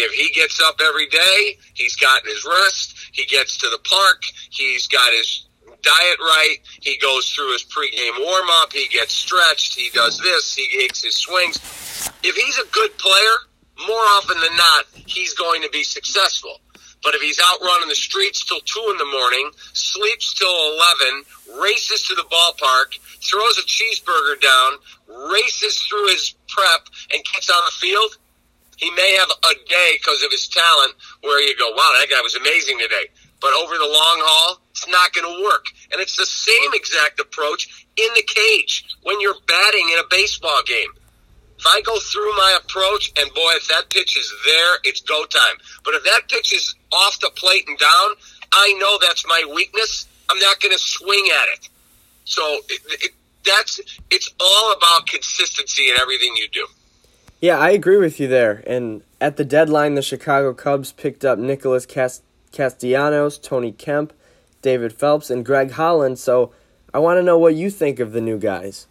If 0.00 0.12
he 0.12 0.32
gets 0.32 0.62
up 0.62 0.80
every 0.80 1.08
day, 1.08 1.58
he's 1.74 1.96
gotten 1.96 2.30
his 2.30 2.44
rest, 2.44 2.94
he 3.10 3.26
gets 3.26 3.58
to 3.58 3.68
the 3.68 3.78
park, 3.78 4.22
he's 4.50 4.86
got 4.86 5.12
his 5.12 5.48
diet 5.82 6.18
right, 6.20 6.58
he 6.80 6.96
goes 6.98 7.28
through 7.30 7.52
his 7.52 7.64
pregame 7.64 8.24
warm 8.24 8.46
up, 8.62 8.72
he 8.72 8.86
gets 8.86 9.12
stretched, 9.12 9.74
he 9.74 9.90
does 9.90 10.18
this, 10.20 10.54
he 10.54 10.70
takes 10.78 11.02
his 11.02 11.16
swings. 11.16 11.56
If 12.22 12.36
he's 12.36 12.58
a 12.58 12.66
good 12.70 12.96
player, 12.96 13.34
more 13.88 14.06
often 14.14 14.40
than 14.40 14.56
not, 14.56 14.84
he's 14.94 15.34
going 15.34 15.62
to 15.62 15.70
be 15.70 15.82
successful. 15.82 16.60
But 17.02 17.16
if 17.16 17.20
he's 17.20 17.40
out 17.44 17.60
running 17.60 17.88
the 17.88 17.96
streets 17.96 18.44
till 18.44 18.60
2 18.60 18.88
in 18.92 18.98
the 18.98 19.04
morning, 19.04 19.50
sleeps 19.72 20.34
till 20.34 20.78
11, 21.48 21.60
races 21.60 22.06
to 22.06 22.14
the 22.14 22.26
ballpark, 22.30 22.98
throws 23.20 23.58
a 23.58 23.62
cheeseburger 23.62 24.40
down, 24.40 25.30
races 25.30 25.80
through 25.88 26.06
his 26.08 26.34
prep, 26.48 26.86
and 27.12 27.22
gets 27.34 27.50
on 27.50 27.62
the 27.66 27.86
field, 27.86 28.16
he 28.78 28.90
may 28.92 29.16
have 29.18 29.28
a 29.28 29.54
day 29.68 29.98
because 29.98 30.22
of 30.22 30.30
his 30.30 30.46
talent 30.46 30.94
where 31.22 31.42
you 31.42 31.54
go, 31.58 31.68
wow, 31.70 31.92
that 31.98 32.08
guy 32.08 32.22
was 32.22 32.36
amazing 32.36 32.78
today. 32.78 33.10
But 33.40 33.54
over 33.54 33.74
the 33.74 33.86
long 33.86 34.18
haul, 34.22 34.62
it's 34.70 34.86
not 34.88 35.12
going 35.12 35.26
to 35.26 35.44
work. 35.44 35.66
And 35.92 36.00
it's 36.00 36.16
the 36.16 36.26
same 36.26 36.70
exact 36.74 37.20
approach 37.20 37.86
in 37.96 38.08
the 38.14 38.22
cage 38.22 38.84
when 39.02 39.20
you're 39.20 39.38
batting 39.46 39.90
in 39.92 39.98
a 39.98 40.06
baseball 40.10 40.62
game. 40.66 40.90
If 41.58 41.66
I 41.66 41.80
go 41.82 41.98
through 41.98 42.30
my 42.36 42.58
approach 42.62 43.12
and 43.18 43.34
boy, 43.34 43.52
if 43.58 43.66
that 43.66 43.90
pitch 43.90 44.16
is 44.16 44.32
there, 44.46 44.78
it's 44.84 45.00
go 45.02 45.24
time. 45.26 45.56
But 45.84 45.94
if 45.94 46.04
that 46.04 46.28
pitch 46.28 46.54
is 46.54 46.74
off 46.92 47.18
the 47.18 47.30
plate 47.34 47.66
and 47.66 47.76
down, 47.78 48.08
I 48.52 48.74
know 48.78 48.98
that's 49.02 49.26
my 49.26 49.42
weakness. 49.54 50.06
I'm 50.30 50.38
not 50.38 50.60
going 50.60 50.72
to 50.72 50.78
swing 50.78 51.28
at 51.42 51.58
it. 51.58 51.68
So 52.24 52.60
it, 52.68 52.80
it, 53.02 53.10
that's 53.44 53.80
it's 54.10 54.30
all 54.38 54.72
about 54.72 55.06
consistency 55.06 55.90
in 55.90 55.96
everything 55.98 56.34
you 56.36 56.48
do. 56.52 56.66
Yeah, 57.40 57.58
I 57.58 57.70
agree 57.70 57.98
with 57.98 58.18
you 58.18 58.26
there. 58.26 58.62
And 58.66 59.02
at 59.20 59.36
the 59.36 59.44
deadline, 59.44 59.94
the 59.94 60.02
Chicago 60.02 60.52
Cubs 60.54 60.92
picked 60.92 61.24
up 61.24 61.38
Nicholas 61.38 61.86
Cast- 61.86 62.22
Castellanos, 62.52 63.38
Tony 63.38 63.72
Kemp, 63.72 64.12
David 64.62 64.92
Phelps, 64.92 65.30
and 65.30 65.44
Greg 65.44 65.72
Holland. 65.72 66.18
So 66.18 66.52
I 66.92 66.98
want 66.98 67.18
to 67.18 67.22
know 67.22 67.38
what 67.38 67.54
you 67.54 67.70
think 67.70 68.00
of 68.00 68.12
the 68.12 68.20
new 68.20 68.38
guys. 68.38 68.86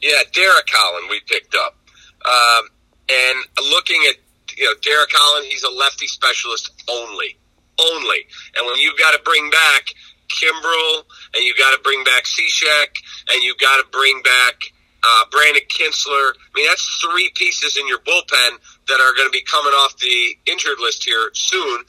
Yeah, 0.00 0.22
Derek 0.32 0.66
Holland 0.70 1.08
we 1.10 1.20
picked 1.26 1.54
up. 1.54 1.76
Um, 2.24 2.68
and 3.08 3.70
looking 3.70 4.02
at 4.08 4.16
you 4.56 4.64
know 4.64 4.74
Derek 4.82 5.10
Holland, 5.12 5.46
he's 5.50 5.62
a 5.62 5.70
lefty 5.70 6.06
specialist 6.06 6.72
only, 6.88 7.36
only. 7.78 8.26
And 8.56 8.66
when 8.66 8.76
you've 8.76 8.98
got 8.98 9.12
to 9.12 9.20
bring 9.24 9.50
back 9.50 9.92
Kimbrel, 10.30 11.04
and 11.34 11.44
you've 11.44 11.58
got 11.58 11.74
to 11.76 11.80
bring 11.82 12.02
back 12.04 12.24
Cishek, 12.24 13.02
and 13.30 13.42
you've 13.42 13.58
got 13.58 13.76
to 13.82 13.86
bring 13.90 14.22
back 14.22 14.72
uh, 15.02 15.24
Brandon 15.30 15.62
Kintzler. 15.68 16.32
I 16.34 16.50
mean, 16.54 16.66
that's 16.66 16.84
three 17.04 17.30
pieces 17.34 17.76
in 17.76 17.86
your 17.86 17.98
bullpen 18.00 18.58
that 18.88 19.00
are 19.00 19.14
going 19.16 19.28
to 19.28 19.32
be 19.32 19.42
coming 19.42 19.72
off 19.72 19.96
the 19.98 20.36
injured 20.50 20.78
list 20.80 21.04
here 21.04 21.30
soon. 21.34 21.84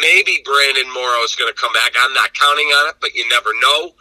Maybe 0.00 0.42
Brandon 0.44 0.92
Morrow 0.92 1.22
is 1.24 1.36
going 1.36 1.52
to 1.52 1.58
come 1.58 1.72
back. 1.72 1.92
I'm 1.98 2.14
not 2.14 2.32
counting 2.34 2.66
on 2.66 2.88
it, 2.88 2.96
but 3.00 3.14
you 3.14 3.28
never 3.28 3.50
know. 3.60 3.94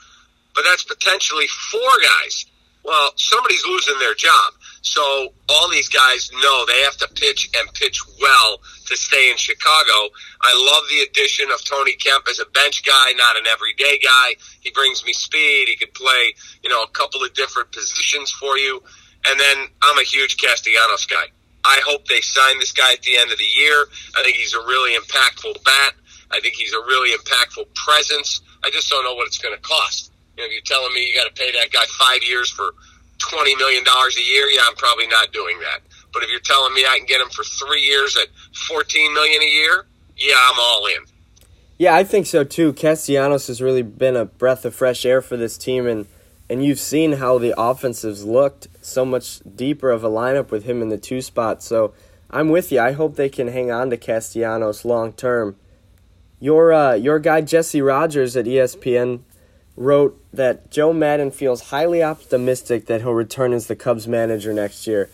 But 0.55 0.63
that's 0.65 0.83
potentially 0.83 1.47
four 1.47 1.91
guys 2.01 2.45
well, 2.83 3.11
somebody's 3.15 3.65
losing 3.65 3.97
their 3.99 4.13
job. 4.13 4.53
So 4.83 5.33
all 5.47 5.69
these 5.71 5.87
guys 5.87 6.29
know 6.41 6.65
they 6.67 6.81
have 6.83 6.97
to 6.97 7.07
pitch 7.15 7.49
and 7.57 7.73
pitch 7.73 7.99
well 8.21 8.59
to 8.85 8.97
stay 8.97 9.31
in 9.31 9.37
Chicago. 9.37 10.11
I 10.41 10.51
love 10.71 10.83
the 10.89 11.07
addition 11.07 11.49
of 11.51 11.63
Tony 11.63 11.93
Kemp 11.93 12.27
as 12.29 12.39
a 12.39 12.45
bench 12.51 12.83
guy, 12.85 13.13
not 13.15 13.37
an 13.37 13.47
everyday 13.47 13.97
guy. 14.03 14.35
He 14.59 14.71
brings 14.71 15.05
me 15.05 15.13
speed. 15.13 15.69
He 15.69 15.77
can 15.77 15.87
play, 15.95 16.35
you 16.63 16.69
know, 16.69 16.83
a 16.83 16.89
couple 16.89 17.23
of 17.23 17.33
different 17.33 17.71
positions 17.71 18.29
for 18.31 18.57
you. 18.57 18.83
And 19.25 19.39
then 19.39 19.67
I'm 19.81 19.97
a 19.97 20.03
huge 20.03 20.35
Castellanos 20.35 21.05
guy. 21.05 21.31
I 21.63 21.79
hope 21.87 22.05
they 22.09 22.19
sign 22.19 22.59
this 22.59 22.73
guy 22.73 22.91
at 22.91 23.01
the 23.03 23.15
end 23.17 23.31
of 23.31 23.37
the 23.37 23.51
year. 23.57 23.85
I 24.17 24.23
think 24.23 24.35
he's 24.35 24.53
a 24.53 24.59
really 24.59 24.99
impactful 24.99 25.63
bat. 25.63 25.93
I 26.29 26.41
think 26.41 26.55
he's 26.55 26.73
a 26.73 26.79
really 26.79 27.17
impactful 27.17 27.73
presence. 27.73 28.41
I 28.65 28.69
just 28.69 28.89
don't 28.89 29.05
know 29.05 29.13
what 29.13 29.27
it's 29.27 29.37
going 29.37 29.55
to 29.55 29.61
cost. 29.61 30.11
You 30.35 30.43
know, 30.43 30.47
if 30.47 30.51
you're 30.51 30.61
telling 30.65 30.93
me 30.93 31.07
you 31.07 31.15
got 31.15 31.33
to 31.33 31.41
pay 31.41 31.53
that 31.53 31.71
guy 31.71 31.85
five 31.97 32.21
years 32.21 32.51
for 32.51 32.73
twenty 33.29 33.55
million 33.55 33.83
dollars 33.83 34.17
a 34.17 34.23
year, 34.23 34.47
yeah, 34.47 34.61
I'm 34.67 34.75
probably 34.75 35.07
not 35.07 35.31
doing 35.31 35.59
that. 35.59 35.81
But 36.13 36.23
if 36.23 36.29
you're 36.29 36.39
telling 36.39 36.73
me 36.73 36.85
I 36.85 36.97
can 36.97 37.07
get 37.07 37.21
him 37.21 37.29
for 37.29 37.43
three 37.43 37.81
years 37.81 38.15
at 38.17 38.27
fourteen 38.67 39.13
million 39.13 39.41
a 39.41 39.49
year, 39.49 39.85
yeah, 40.17 40.35
I'm 40.37 40.59
all 40.59 40.85
in. 40.87 41.05
Yeah, 41.77 41.95
I 41.95 42.03
think 42.03 42.27
so 42.27 42.43
too. 42.43 42.73
Castellanos 42.73 43.47
has 43.47 43.61
really 43.61 43.81
been 43.81 44.15
a 44.15 44.25
breath 44.25 44.63
of 44.63 44.75
fresh 44.75 45.05
air 45.05 45.21
for 45.21 45.37
this 45.37 45.57
team, 45.57 45.87
and 45.87 46.05
and 46.49 46.63
you've 46.63 46.79
seen 46.79 47.13
how 47.13 47.37
the 47.37 47.53
offensives 47.57 48.25
looked 48.25 48.67
so 48.81 49.03
much 49.05 49.39
deeper 49.55 49.89
of 49.89 50.03
a 50.03 50.09
lineup 50.09 50.51
with 50.51 50.65
him 50.65 50.81
in 50.81 50.89
the 50.89 50.97
two 50.97 51.21
spot. 51.21 51.63
So 51.63 51.93
I'm 52.29 52.49
with 52.49 52.71
you. 52.71 52.79
I 52.79 52.91
hope 52.91 53.15
they 53.15 53.29
can 53.29 53.47
hang 53.47 53.71
on 53.71 53.89
to 53.89 53.97
Castellanos 53.97 54.85
long 54.85 55.13
term. 55.13 55.55
Your 56.39 56.73
uh, 56.73 56.93
your 56.93 57.19
guy 57.19 57.41
Jesse 57.41 57.81
Rogers 57.81 58.35
at 58.35 58.45
ESPN 58.45 59.21
wrote 59.75 60.19
that 60.31 60.69
Joe 60.69 60.93
Maddon 60.93 61.31
feels 61.31 61.69
highly 61.69 62.03
optimistic 62.03 62.85
that 62.85 63.01
he'll 63.01 63.13
return 63.13 63.53
as 63.53 63.67
the 63.67 63.75
Cubs 63.75 64.07
manager 64.07 64.53
next 64.53 64.85
year. 64.87 65.09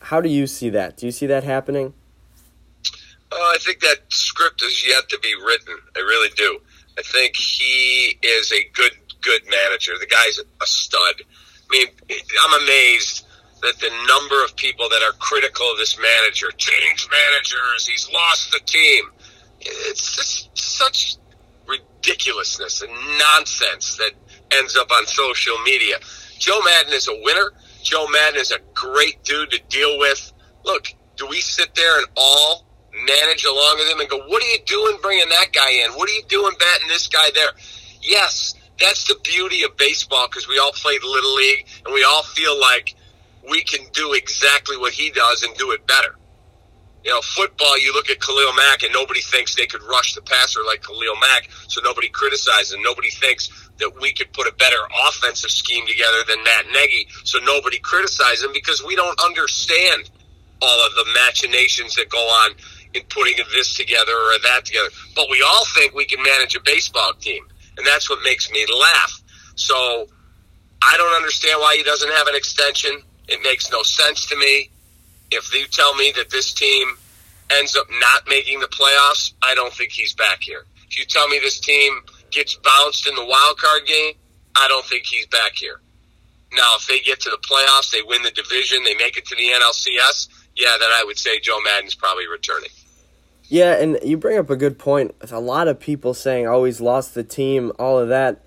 How 0.00 0.20
do 0.20 0.28
you 0.28 0.46
see 0.46 0.70
that? 0.70 0.96
Do 0.96 1.06
you 1.06 1.12
see 1.12 1.26
that 1.26 1.44
happening? 1.44 1.94
Uh, 3.32 3.34
I 3.34 3.56
think 3.60 3.80
that 3.80 3.98
script 4.08 4.62
is 4.62 4.86
yet 4.86 5.08
to 5.08 5.18
be 5.18 5.34
written. 5.34 5.76
I 5.96 6.00
really 6.00 6.30
do. 6.36 6.58
I 6.98 7.02
think 7.02 7.36
he 7.36 8.18
is 8.22 8.52
a 8.52 8.64
good, 8.72 8.92
good 9.20 9.42
manager. 9.50 9.92
The 9.98 10.06
guy's 10.06 10.38
a 10.38 10.66
stud. 10.66 11.22
I 11.70 11.78
mean, 11.78 11.86
I'm 12.44 12.62
amazed 12.62 13.26
that 13.62 13.78
the 13.78 13.90
number 14.06 14.44
of 14.44 14.54
people 14.56 14.88
that 14.88 15.02
are 15.02 15.12
critical 15.18 15.70
of 15.72 15.78
this 15.78 15.98
manager, 15.98 16.50
change 16.56 17.08
managers, 17.10 17.86
he's 17.86 18.08
lost 18.12 18.52
the 18.52 18.60
team. 18.60 19.04
It's 19.60 20.14
just 20.14 20.56
such 20.56 21.16
ridiculousness 21.68 22.82
and 22.82 22.92
nonsense 23.18 23.96
that 23.96 24.12
ends 24.52 24.76
up 24.76 24.90
on 24.90 25.06
social 25.06 25.56
media. 25.64 25.96
Joe 26.38 26.60
Maddon 26.64 26.92
is 26.92 27.08
a 27.08 27.20
winner. 27.22 27.52
Joe 27.82 28.06
Maddon 28.08 28.40
is 28.40 28.52
a 28.52 28.58
great 28.74 29.22
dude 29.24 29.50
to 29.50 29.60
deal 29.68 29.98
with. 29.98 30.32
Look, 30.64 30.88
do 31.16 31.26
we 31.26 31.40
sit 31.40 31.74
there 31.74 31.98
and 31.98 32.06
all 32.16 32.66
manage 33.04 33.44
along 33.44 33.76
with 33.78 33.88
him 33.88 34.00
and 34.00 34.08
go, 34.08 34.18
what 34.26 34.42
are 34.42 34.46
you 34.46 34.58
doing 34.64 34.98
bringing 35.02 35.28
that 35.28 35.52
guy 35.52 35.70
in? 35.84 35.92
What 35.92 36.08
are 36.08 36.12
you 36.12 36.22
doing 36.28 36.52
batting 36.58 36.88
this 36.88 37.06
guy 37.08 37.30
there? 37.34 37.50
Yes, 38.02 38.54
that's 38.78 39.04
the 39.04 39.16
beauty 39.22 39.62
of 39.62 39.76
baseball 39.76 40.28
because 40.28 40.48
we 40.48 40.58
all 40.58 40.72
played 40.72 41.02
little 41.02 41.34
league 41.34 41.66
and 41.84 41.94
we 41.94 42.04
all 42.04 42.22
feel 42.22 42.58
like 42.58 42.94
we 43.48 43.62
can 43.62 43.86
do 43.92 44.12
exactly 44.12 44.76
what 44.76 44.92
he 44.92 45.10
does 45.10 45.42
and 45.42 45.54
do 45.56 45.72
it 45.72 45.86
better. 45.86 46.16
You 47.06 47.12
know, 47.12 47.20
football, 47.22 47.78
you 47.78 47.94
look 47.94 48.10
at 48.10 48.20
Khalil 48.20 48.52
Mack 48.54 48.82
and 48.82 48.92
nobody 48.92 49.20
thinks 49.20 49.54
they 49.54 49.66
could 49.66 49.82
rush 49.84 50.16
the 50.16 50.22
passer 50.22 50.58
like 50.66 50.82
Khalil 50.82 51.14
Mack, 51.20 51.48
so 51.68 51.80
nobody 51.84 52.08
criticizes 52.08 52.72
him. 52.72 52.82
Nobody 52.82 53.10
thinks 53.10 53.48
that 53.78 54.00
we 54.00 54.12
could 54.12 54.32
put 54.32 54.48
a 54.48 54.52
better 54.54 54.82
offensive 55.06 55.52
scheme 55.52 55.86
together 55.86 56.24
than 56.26 56.42
Matt 56.42 56.66
Nagy, 56.72 57.06
so 57.22 57.38
nobody 57.44 57.78
criticizes 57.78 58.42
him 58.42 58.50
because 58.52 58.82
we 58.82 58.96
don't 58.96 59.16
understand 59.22 60.10
all 60.60 60.84
of 60.84 60.96
the 60.96 61.06
machinations 61.14 61.94
that 61.94 62.08
go 62.08 62.18
on 62.18 62.56
in 62.92 63.04
putting 63.04 63.36
this 63.54 63.76
together 63.76 64.10
or 64.10 64.40
that 64.42 64.64
together. 64.64 64.88
But 65.14 65.26
we 65.30 65.44
all 65.46 65.64
think 65.76 65.94
we 65.94 66.06
can 66.06 66.20
manage 66.24 66.56
a 66.56 66.60
baseball 66.60 67.12
team, 67.20 67.46
and 67.78 67.86
that's 67.86 68.10
what 68.10 68.18
makes 68.24 68.50
me 68.50 68.66
laugh. 68.66 69.22
So 69.54 70.08
I 70.82 70.96
don't 70.96 71.14
understand 71.14 71.60
why 71.60 71.76
he 71.76 71.84
doesn't 71.84 72.10
have 72.14 72.26
an 72.26 72.34
extension. 72.34 73.00
It 73.28 73.44
makes 73.44 73.70
no 73.70 73.84
sense 73.84 74.26
to 74.26 74.36
me. 74.36 74.70
If 75.30 75.54
you 75.54 75.66
tell 75.66 75.94
me 75.94 76.12
that 76.16 76.30
this 76.30 76.52
team 76.52 76.96
ends 77.50 77.76
up 77.76 77.86
not 77.90 78.28
making 78.28 78.60
the 78.60 78.66
playoffs, 78.66 79.32
I 79.42 79.54
don't 79.54 79.72
think 79.72 79.92
he's 79.92 80.14
back 80.14 80.42
here. 80.42 80.64
If 80.88 80.98
you 80.98 81.04
tell 81.04 81.28
me 81.28 81.38
this 81.38 81.60
team 81.60 82.00
gets 82.30 82.54
bounced 82.54 83.08
in 83.08 83.14
the 83.14 83.24
wild 83.24 83.58
card 83.58 83.86
game, 83.86 84.14
I 84.56 84.68
don't 84.68 84.84
think 84.84 85.04
he's 85.06 85.26
back 85.26 85.52
here. 85.54 85.80
Now, 86.52 86.76
if 86.78 86.86
they 86.86 87.00
get 87.00 87.20
to 87.20 87.30
the 87.30 87.38
playoffs, 87.38 87.90
they 87.90 88.02
win 88.02 88.22
the 88.22 88.30
division, 88.30 88.84
they 88.84 88.94
make 88.94 89.16
it 89.16 89.26
to 89.26 89.36
the 89.36 89.48
NLCS, 89.48 90.28
yeah, 90.56 90.76
then 90.80 90.88
I 90.90 91.04
would 91.04 91.18
say 91.18 91.38
Joe 91.38 91.60
Maddon's 91.64 91.94
probably 91.94 92.26
returning. 92.26 92.70
Yeah, 93.48 93.74
and 93.74 93.98
you 94.02 94.16
bring 94.16 94.38
up 94.38 94.50
a 94.50 94.56
good 94.56 94.78
point. 94.78 95.14
With 95.20 95.32
a 95.32 95.38
lot 95.38 95.68
of 95.68 95.78
people 95.78 96.14
saying, 96.14 96.48
"Oh, 96.48 96.64
he's 96.64 96.80
lost 96.80 97.14
the 97.14 97.22
team," 97.22 97.72
all 97.78 97.98
of 97.98 98.08
that. 98.08 98.40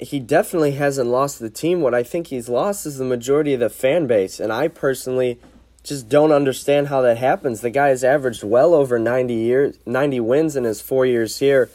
He 0.00 0.18
definitely 0.18 0.72
hasn't 0.72 1.08
lost 1.08 1.38
the 1.38 1.50
team. 1.50 1.80
What 1.80 1.94
I 1.94 2.02
think 2.02 2.28
he's 2.28 2.48
lost 2.48 2.86
is 2.86 2.98
the 2.98 3.04
majority 3.04 3.54
of 3.54 3.60
the 3.60 3.70
fan 3.70 4.08
base, 4.08 4.40
and 4.40 4.52
I 4.52 4.66
personally 4.66 5.38
just 5.82 6.08
don't 6.08 6.32
understand 6.32 6.88
how 6.88 7.00
that 7.02 7.18
happens. 7.18 7.60
The 7.60 7.70
guy 7.70 7.88
has 7.88 8.04
averaged 8.04 8.44
well 8.44 8.74
over 8.74 8.98
90 8.98 9.34
years, 9.34 9.78
90 9.84 10.20
wins 10.20 10.56
in 10.56 10.64
his 10.64 10.80
4 10.80 11.06
years 11.06 11.38
here. 11.38 11.70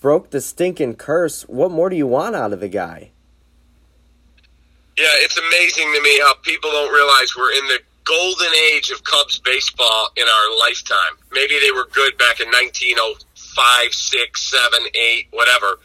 Broke 0.00 0.30
the 0.30 0.40
stinking 0.40 0.96
curse. 0.96 1.42
What 1.42 1.70
more 1.70 1.88
do 1.88 1.96
you 1.96 2.08
want 2.08 2.34
out 2.34 2.52
of 2.52 2.60
the 2.60 2.68
guy? 2.68 3.10
Yeah, 4.98 5.14
it's 5.24 5.38
amazing 5.38 5.92
to 5.94 6.02
me 6.02 6.18
how 6.20 6.34
people 6.42 6.70
don't 6.70 6.92
realize 6.92 7.36
we're 7.36 7.52
in 7.52 7.66
the 7.68 7.80
golden 8.04 8.52
age 8.72 8.90
of 8.90 9.04
Cubs 9.04 9.38
baseball 9.38 10.10
in 10.16 10.24
our 10.24 10.58
lifetime. 10.58 11.16
Maybe 11.30 11.58
they 11.60 11.70
were 11.70 11.86
good 11.92 12.18
back 12.18 12.40
in 12.40 12.48
1905, 12.48 13.94
6, 13.94 14.42
7, 14.42 14.86
8, 14.92 15.28
whatever. 15.30 15.78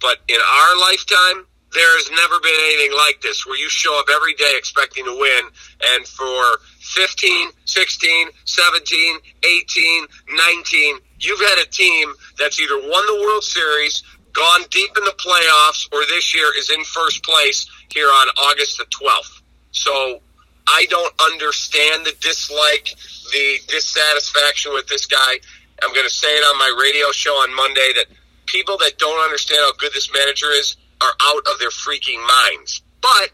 But 0.00 0.18
in 0.28 0.36
our 0.36 0.80
lifetime, 0.80 1.46
there 1.76 1.96
has 2.00 2.10
never 2.10 2.40
been 2.40 2.56
anything 2.72 2.96
like 2.96 3.20
this 3.20 3.44
where 3.44 3.56
you 3.56 3.68
show 3.68 3.98
up 4.00 4.06
every 4.10 4.32
day 4.34 4.52
expecting 4.56 5.04
to 5.04 5.12
win 5.12 5.44
and 5.92 6.06
for 6.06 6.42
15, 6.80 7.50
16, 7.64 8.28
17, 8.44 9.18
18, 9.44 10.06
19, 10.34 10.96
you've 11.20 11.40
had 11.40 11.58
a 11.58 11.68
team 11.68 12.12
that's 12.38 12.58
either 12.60 12.78
won 12.78 13.04
the 13.06 13.20
World 13.20 13.44
Series, 13.44 14.02
gone 14.32 14.62
deep 14.70 14.90
in 14.96 15.04
the 15.04 15.16
playoffs, 15.20 15.88
or 15.92 16.00
this 16.08 16.34
year 16.34 16.50
is 16.56 16.70
in 16.70 16.82
first 16.84 17.22
place 17.22 17.68
here 17.92 18.08
on 18.08 18.28
August 18.48 18.78
the 18.78 18.84
12th. 18.84 19.42
So 19.72 20.20
I 20.66 20.86
don't 20.88 21.12
understand 21.20 22.06
the 22.06 22.14
dislike, 22.20 22.94
the 23.32 23.58
dissatisfaction 23.68 24.72
with 24.72 24.88
this 24.88 25.04
guy. 25.04 25.38
I'm 25.82 25.92
going 25.92 26.06
to 26.06 26.14
say 26.14 26.28
it 26.28 26.42
on 26.42 26.58
my 26.58 26.74
radio 26.80 27.12
show 27.12 27.32
on 27.32 27.54
Monday 27.54 27.92
that 27.96 28.06
people 28.46 28.78
that 28.78 28.96
don't 28.96 29.22
understand 29.22 29.60
how 29.62 29.72
good 29.74 29.92
this 29.92 30.10
manager 30.12 30.50
is 30.52 30.76
are 31.00 31.14
out 31.22 31.46
of 31.52 31.58
their 31.58 31.70
freaking 31.70 32.20
minds. 32.26 32.82
But 33.00 33.30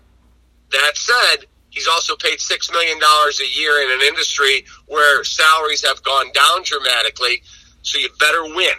that 0.73 0.97
said, 0.97 1.47
he's 1.71 1.89
also 1.89 2.17
paid 2.17 2.39
$6 2.39 2.73
million 2.73 2.99
a 2.99 3.59
year 3.59 3.83
in 3.83 4.01
an 4.01 4.07
industry 4.07 4.65
where 4.87 5.25
salaries 5.25 5.87
have 5.87 6.03
gone 6.03 6.31
down 6.33 6.63
dramatically. 6.65 7.43
So 7.83 7.99
you 7.99 8.09
better 8.19 8.43
win. 8.45 8.75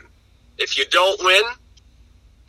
If 0.57 0.77
you 0.77 0.85
don't 0.85 1.23
win, 1.23 1.43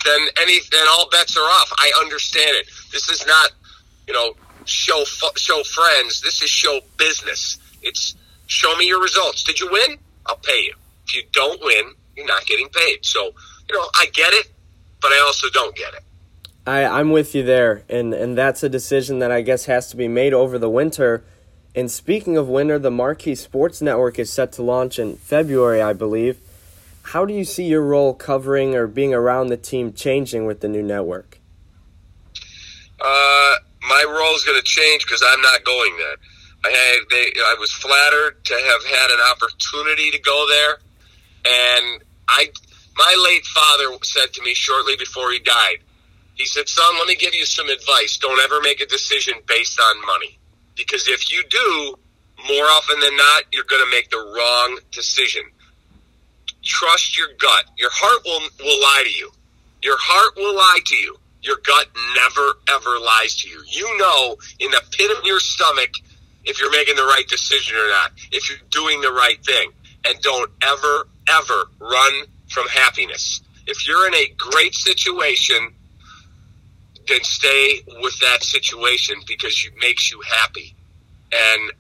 then 0.05 0.21
any 0.41 0.59
then 0.71 0.87
all 0.91 1.09
bets 1.11 1.37
are 1.37 1.41
off. 1.41 1.73
I 1.79 1.91
understand 2.01 2.57
it. 2.57 2.67
This 2.93 3.09
is 3.09 3.27
not, 3.27 3.53
you 4.07 4.13
know, 4.13 4.35
show 4.67 5.05
show 5.37 5.63
friends. 5.63 6.21
This 6.21 6.43
is 6.43 6.51
show 6.51 6.81
business. 6.99 7.59
It's 7.83 8.15
show 8.47 8.75
me 8.77 8.87
your 8.87 9.01
results. 9.01 9.43
Did 9.43 9.61
you 9.61 9.71
win? 9.71 9.97
I'll 10.27 10.37
pay 10.37 10.65
you. 10.65 10.75
If 11.07 11.15
you 11.15 11.23
don't 11.33 11.63
win, 11.63 11.93
you're 12.17 12.27
not 12.27 12.45
getting 12.47 12.69
paid. 12.69 13.05
So, 13.05 13.25
you 13.69 13.75
know, 13.75 13.87
I 13.95 14.07
get 14.13 14.33
it, 14.33 14.47
but 15.01 15.13
I 15.13 15.21
also 15.27 15.49
don't 15.51 15.75
get 15.75 15.95
it. 15.95 16.03
I, 16.67 16.85
I'm 16.85 17.11
with 17.11 17.35
you 17.35 17.43
there, 17.43 17.83
and, 17.91 18.15
and 18.15 18.39
that's 18.39 18.63
a 18.63 18.69
decision 18.69 19.19
that 19.19 19.31
I 19.31 19.43
guess 19.43 19.67
has 19.67 19.91
to 19.91 19.97
be 19.97 20.09
made 20.09 20.33
over 20.33 20.59
the 20.59 20.71
winter. 20.71 21.23
And 21.75 21.91
speaking 21.91 22.37
of 22.37 22.49
winter, 22.49 22.79
the 22.79 22.91
Marquee 22.91 23.35
Sports 23.35 23.83
Network 23.83 24.19
is 24.19 24.33
set 24.33 24.53
to 24.53 24.63
launch 24.63 24.99
in 24.99 25.17
February, 25.17 25.83
I 25.83 25.93
believe. 25.93 26.39
How 27.03 27.27
do 27.27 27.35
you 27.35 27.45
see 27.45 27.65
your 27.65 27.83
role 27.83 28.15
covering 28.15 28.75
or 28.75 28.87
being 28.87 29.13
around 29.13 29.49
the 29.49 29.59
team 29.59 29.93
changing 29.93 30.47
with 30.47 30.61
the 30.61 30.69
new 30.69 30.83
network? 30.83 31.39
Uh, 32.99 33.57
my 33.83 34.05
role 34.09 34.35
is 34.35 34.45
going 34.45 34.59
to 34.59 34.65
change 34.65 35.05
because 35.05 35.23
I'm 35.27 35.43
not 35.43 35.65
going 35.65 35.97
there. 35.99 36.17
I 36.65 36.71
had, 36.71 37.01
they, 37.11 37.33
I 37.45 37.57
was 37.61 37.71
flattered 37.73 38.43
to 38.43 38.55
have 38.55 38.85
had 38.87 39.11
an 39.11 39.21
opportunity 39.31 40.11
to 40.13 40.19
go 40.19 40.47
there, 40.49 40.79
and 41.45 42.03
I, 42.27 42.49
my 42.97 43.25
late 43.29 43.45
father 43.45 43.99
said 44.03 44.33
to 44.33 44.43
me 44.43 44.55
shortly 44.55 44.97
before 44.97 45.31
he 45.31 45.41
died, 45.41 45.79
he 46.35 46.47
said, 46.47 46.69
"Son, 46.69 46.99
let 46.99 47.07
me 47.07 47.17
give 47.17 47.35
you 47.35 47.47
some 47.47 47.69
advice. 47.69 48.17
Don't 48.19 48.41
ever 48.41 48.61
make 48.61 48.81
a 48.81 48.87
decision 48.87 49.35
based 49.47 49.81
on 49.81 50.07
money, 50.07 50.39
because 50.77 51.09
if 51.09 51.33
you 51.33 51.43
do, 51.49 51.99
more 52.49 52.65
often 52.65 53.01
than 53.01 53.17
not, 53.17 53.45
you're 53.53 53.65
going 53.65 53.85
to 53.85 53.91
make 53.91 54.11
the 54.11 54.19
wrong 54.19 54.79
decision. 54.91 55.43
Trust 56.63 57.17
your 57.17 57.29
gut. 57.39 57.67
Your 57.79 57.91
heart 57.93 58.23
will 58.25 58.41
will 58.65 58.81
lie 58.81 59.03
to 59.05 59.11
you. 59.11 59.31
Your 59.83 59.99
heart 59.99 60.37
will 60.37 60.55
lie 60.55 60.81
to 60.87 60.97
you." 60.97 61.19
Your 61.43 61.57
gut 61.57 61.89
never 62.17 62.55
ever 62.71 62.99
lies 62.99 63.37
to 63.43 63.51
you. 63.51 63.63
You 63.69 63.99
know 63.99 64.39
in 64.61 64.71
the 64.71 64.83
pit 64.93 65.11
of 65.11 65.23
your 65.27 65.39
stomach 65.39 65.91
if 66.45 66.59
you're 66.59 66.71
making 66.71 66.97
the 66.97 67.05
right 67.05 67.27
decision 67.29 67.77
or 67.77 67.89
not, 67.89 68.13
if 68.33 68.49
you're 68.49 68.59
doing 68.71 69.01
the 69.01 69.13
right 69.13 69.43
thing. 69.45 69.71
And 70.07 70.21
don't 70.21 70.51
ever, 70.63 71.09
ever 71.29 71.65
run 71.81 72.25
from 72.49 72.67
happiness. 72.69 73.41
If 73.67 73.87
you're 73.87 74.07
in 74.07 74.15
a 74.15 74.33
great 74.37 74.75
situation, 74.75 75.75
then 77.07 77.23
stay 77.23 77.83
with 78.01 78.19
that 78.21 78.43
situation 78.43 79.17
because 79.27 79.65
it 79.67 79.75
makes 79.81 80.11
you 80.11 80.21
happy. 80.23 80.75
And, 81.33 81.73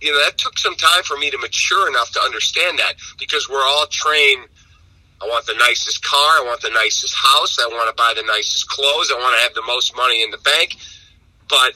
you 0.00 0.12
know, 0.12 0.24
that 0.24 0.38
took 0.38 0.58
some 0.58 0.74
time 0.76 1.02
for 1.02 1.16
me 1.16 1.30
to 1.30 1.38
mature 1.38 1.88
enough 1.88 2.10
to 2.12 2.20
understand 2.20 2.78
that 2.78 2.94
because 3.18 3.48
we're 3.48 3.64
all 3.64 3.86
trained 3.90 4.46
I 5.24 5.26
want 5.26 5.46
the 5.46 5.54
nicest 5.54 6.02
car. 6.02 6.18
I 6.18 6.44
want 6.44 6.60
the 6.60 6.70
nicest 6.70 7.14
house. 7.14 7.58
I 7.58 7.66
want 7.68 7.88
to 7.88 7.94
buy 7.94 8.12
the 8.14 8.26
nicest 8.26 8.68
clothes. 8.68 9.10
I 9.10 9.18
want 9.18 9.36
to 9.36 9.42
have 9.42 9.54
the 9.54 9.62
most 9.66 9.96
money 9.96 10.22
in 10.22 10.30
the 10.30 10.38
bank. 10.38 10.76
But 11.48 11.74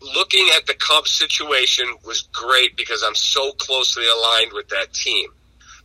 looking 0.00 0.48
at 0.56 0.66
the 0.66 0.74
Cubs 0.74 1.12
situation 1.12 1.86
was 2.04 2.22
great 2.32 2.76
because 2.76 3.04
I'm 3.06 3.14
so 3.14 3.52
closely 3.52 4.04
aligned 4.08 4.52
with 4.52 4.68
that 4.70 4.92
team. 4.92 5.30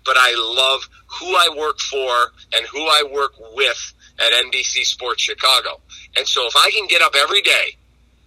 But 0.06 0.16
I 0.18 0.34
love 0.36 0.88
who 1.20 1.28
I 1.36 1.50
work 1.56 1.80
for 1.80 2.32
and 2.56 2.66
who 2.66 2.80
I 2.80 3.04
work 3.14 3.34
with 3.54 3.94
at 4.20 4.46
NBC 4.46 4.84
Sports 4.84 5.24
Chicago. 5.24 5.80
And 6.18 6.28
so 6.28 6.46
if 6.48 6.56
I 6.56 6.72
can 6.72 6.88
get 6.88 7.02
up 7.02 7.14
every 7.16 7.42
day 7.42 7.78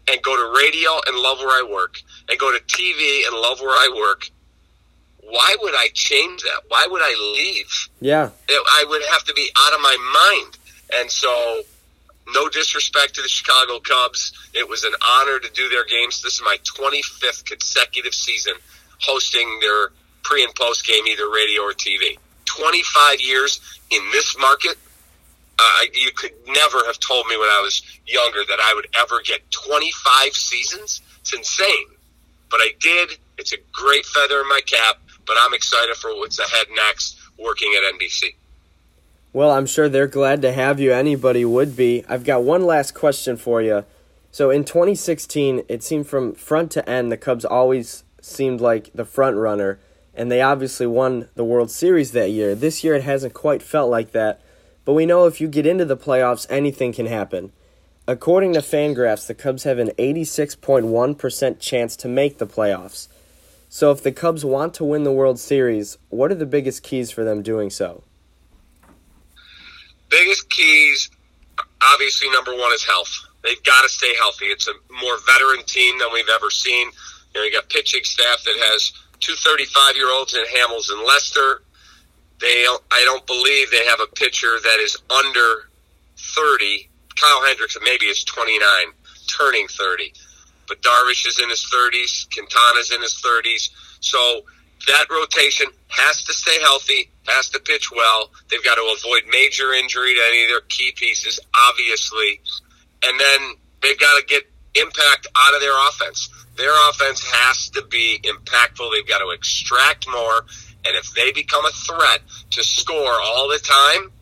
and 0.08 0.22
go 0.22 0.36
to 0.36 0.58
radio 0.58 0.90
and 1.06 1.16
love 1.18 1.38
where 1.38 1.48
I 1.48 1.68
work 1.68 1.96
and 2.28 2.38
go 2.38 2.50
to 2.52 2.62
TV 2.64 3.26
and 3.26 3.36
love 3.36 3.60
where 3.60 3.70
I 3.70 3.90
work 3.96 4.30
why 5.30 5.56
would 5.62 5.74
I 5.74 5.88
change 5.94 6.42
that? 6.42 6.62
Why 6.68 6.86
would 6.90 7.02
I 7.02 7.32
leave? 7.36 7.88
Yeah. 8.00 8.30
I 8.48 8.84
would 8.88 9.02
have 9.10 9.24
to 9.24 9.34
be 9.34 9.48
out 9.56 9.72
of 9.72 9.80
my 9.80 9.96
mind. 10.42 10.58
And 11.00 11.10
so, 11.10 11.62
no 12.34 12.48
disrespect 12.48 13.14
to 13.14 13.22
the 13.22 13.28
Chicago 13.28 13.80
Cubs. 13.80 14.32
It 14.54 14.68
was 14.68 14.84
an 14.84 14.92
honor 15.04 15.38
to 15.38 15.50
do 15.52 15.68
their 15.68 15.84
games. 15.84 16.20
This 16.22 16.34
is 16.34 16.42
my 16.44 16.58
25th 16.64 17.44
consecutive 17.44 18.14
season 18.14 18.54
hosting 19.00 19.58
their 19.60 19.90
pre 20.22 20.42
and 20.44 20.54
post 20.54 20.86
game, 20.86 21.06
either 21.06 21.30
radio 21.30 21.62
or 21.62 21.72
TV. 21.72 22.18
25 22.46 23.20
years 23.20 23.60
in 23.90 24.02
this 24.10 24.36
market. 24.38 24.76
Uh, 25.60 25.84
you 25.92 26.10
could 26.16 26.32
never 26.46 26.78
have 26.86 26.98
told 27.00 27.26
me 27.26 27.36
when 27.36 27.48
I 27.48 27.60
was 27.62 27.82
younger 28.06 28.40
that 28.48 28.58
I 28.60 28.72
would 28.74 28.88
ever 28.98 29.20
get 29.22 29.50
25 29.50 30.32
seasons. 30.32 31.02
It's 31.20 31.34
insane. 31.34 31.86
But 32.50 32.60
I 32.60 32.70
did. 32.80 33.18
It's 33.36 33.52
a 33.52 33.58
great 33.72 34.06
feather 34.06 34.40
in 34.40 34.48
my 34.48 34.60
cap 34.64 34.98
but 35.30 35.38
I'm 35.40 35.54
excited 35.54 35.94
for 35.94 36.10
what's 36.16 36.40
ahead 36.40 36.66
next 36.74 37.16
working 37.38 37.72
at 37.78 37.94
NBC. 37.94 38.34
Well, 39.32 39.52
I'm 39.52 39.66
sure 39.66 39.88
they're 39.88 40.08
glad 40.08 40.42
to 40.42 40.52
have 40.52 40.80
you. 40.80 40.92
Anybody 40.92 41.44
would 41.44 41.76
be. 41.76 42.04
I've 42.08 42.24
got 42.24 42.42
one 42.42 42.66
last 42.66 42.94
question 42.94 43.36
for 43.36 43.62
you. 43.62 43.84
So 44.32 44.50
in 44.50 44.64
2016, 44.64 45.62
it 45.68 45.84
seemed 45.84 46.08
from 46.08 46.34
front 46.34 46.72
to 46.72 46.88
end, 46.88 47.12
the 47.12 47.16
Cubs 47.16 47.44
always 47.44 48.02
seemed 48.20 48.60
like 48.60 48.92
the 48.92 49.04
front 49.04 49.36
runner, 49.36 49.78
and 50.16 50.32
they 50.32 50.42
obviously 50.42 50.88
won 50.88 51.28
the 51.36 51.44
World 51.44 51.70
Series 51.70 52.10
that 52.10 52.30
year. 52.30 52.56
This 52.56 52.82
year, 52.82 52.96
it 52.96 53.04
hasn't 53.04 53.32
quite 53.32 53.62
felt 53.62 53.88
like 53.88 54.10
that. 54.10 54.40
But 54.90 54.94
we 54.94 55.06
know 55.06 55.26
if 55.26 55.40
you 55.40 55.46
get 55.46 55.66
into 55.66 55.84
the 55.84 55.96
playoffs, 55.96 56.48
anything 56.50 56.92
can 56.92 57.06
happen. 57.06 57.52
According 58.08 58.54
to 58.54 58.58
Fangraphs, 58.58 59.24
the 59.24 59.34
Cubs 59.34 59.62
have 59.62 59.78
an 59.78 59.90
86.1% 59.90 61.60
chance 61.60 61.94
to 61.94 62.08
make 62.08 62.38
the 62.38 62.46
playoffs. 62.48 63.06
So 63.68 63.92
if 63.92 64.02
the 64.02 64.10
Cubs 64.10 64.44
want 64.44 64.74
to 64.74 64.84
win 64.84 65.04
the 65.04 65.12
World 65.12 65.38
Series, 65.38 65.96
what 66.08 66.32
are 66.32 66.34
the 66.34 66.44
biggest 66.44 66.82
keys 66.82 67.12
for 67.12 67.22
them 67.22 67.40
doing 67.40 67.70
so? 67.70 68.02
Biggest 70.08 70.50
keys, 70.50 71.08
obviously, 71.80 72.28
number 72.30 72.50
one 72.50 72.72
is 72.72 72.84
health. 72.84 73.16
They've 73.44 73.62
got 73.62 73.82
to 73.82 73.88
stay 73.88 74.12
healthy. 74.16 74.46
It's 74.46 74.66
a 74.66 74.72
more 74.92 75.18
veteran 75.24 75.64
team 75.66 76.00
than 76.00 76.08
we've 76.12 76.28
ever 76.34 76.50
seen. 76.50 76.90
You 77.32 77.40
know, 77.40 77.44
you 77.44 77.52
got 77.52 77.68
pitching 77.68 78.02
staff 78.02 78.42
that 78.44 78.56
has 78.56 78.92
two 79.20 79.34
35 79.34 79.94
year 79.94 80.10
olds 80.10 80.34
in 80.34 80.42
Hamels 80.46 80.90
and 80.90 81.06
Lester. 81.06 81.62
They, 82.40 82.66
I 82.90 83.02
don't 83.04 83.26
believe 83.26 83.70
they 83.70 83.84
have 83.86 84.00
a 84.00 84.06
pitcher 84.14 84.58
that 84.62 84.78
is 84.80 84.96
under 85.10 85.68
30. 86.16 86.88
Kyle 87.20 87.44
Hendricks 87.46 87.76
maybe 87.82 88.06
is 88.06 88.24
29, 88.24 88.60
turning 89.38 89.68
30. 89.68 90.12
But 90.66 90.82
Darvish 90.82 91.26
is 91.26 91.38
in 91.42 91.50
his 91.50 91.66
30s. 91.66 92.32
Quintana's 92.32 92.92
in 92.92 93.02
his 93.02 93.20
30s. 93.20 93.70
So 94.00 94.42
that 94.86 95.06
rotation 95.10 95.66
has 95.88 96.24
to 96.24 96.32
stay 96.32 96.58
healthy, 96.60 97.10
has 97.26 97.50
to 97.50 97.60
pitch 97.60 97.90
well. 97.92 98.30
They've 98.50 98.64
got 98.64 98.76
to 98.76 98.96
avoid 98.96 99.22
major 99.30 99.72
injury 99.72 100.14
to 100.14 100.20
any 100.28 100.44
of 100.44 100.48
their 100.48 100.60
key 100.62 100.92
pieces, 100.96 101.40
obviously. 101.68 102.40
And 103.04 103.20
then 103.20 103.40
they've 103.82 103.98
got 103.98 104.18
to 104.18 104.26
get 104.26 104.44
impact 104.74 105.26
out 105.36 105.54
of 105.54 105.60
their 105.60 105.76
offense. 105.88 106.30
Their 106.56 106.72
offense 106.90 107.22
has 107.24 107.70
to 107.70 107.82
be 107.90 108.20
impactful. 108.24 108.90
They've 108.92 109.06
got 109.06 109.18
to 109.18 109.30
extract 109.30 110.06
more. 110.08 110.46
And 110.86 110.96
if 110.96 111.12
they 111.14 111.32
become 111.32 111.64
a 111.64 111.70
threat 111.70 112.20
to 112.50 112.64
score 112.64 113.20
all 113.22 113.48
the 113.48 113.58
time, 113.58 114.12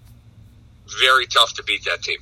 very 1.01 1.27
tough 1.27 1.55
to 1.55 1.63
beat 1.63 1.85
that 1.85 2.03
team. 2.03 2.19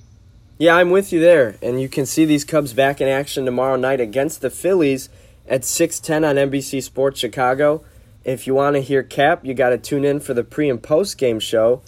Yeah, 0.58 0.76
I'm 0.76 0.90
with 0.90 1.12
you 1.12 1.20
there. 1.20 1.56
And 1.62 1.80
you 1.80 1.88
can 1.88 2.06
see 2.06 2.24
these 2.24 2.44
Cubs 2.44 2.72
back 2.72 3.00
in 3.00 3.08
action 3.08 3.44
tomorrow 3.44 3.76
night 3.76 4.00
against 4.00 4.40
the 4.40 4.50
Phillies 4.50 5.08
at 5.46 5.64
6:10 5.64 6.24
on 6.24 6.36
NBC 6.36 6.80
Sports 6.80 7.20
Chicago. 7.20 7.84
If 8.24 8.46
you 8.46 8.54
want 8.54 8.74
to 8.74 8.82
hear 8.82 9.02
Cap, 9.02 9.44
you 9.44 9.54
got 9.54 9.70
to 9.70 9.78
tune 9.78 10.04
in 10.04 10.20
for 10.20 10.34
the 10.34 10.42
pre 10.42 10.68
and 10.68 10.82
post 10.82 11.18
game 11.18 11.40
show. 11.40 11.82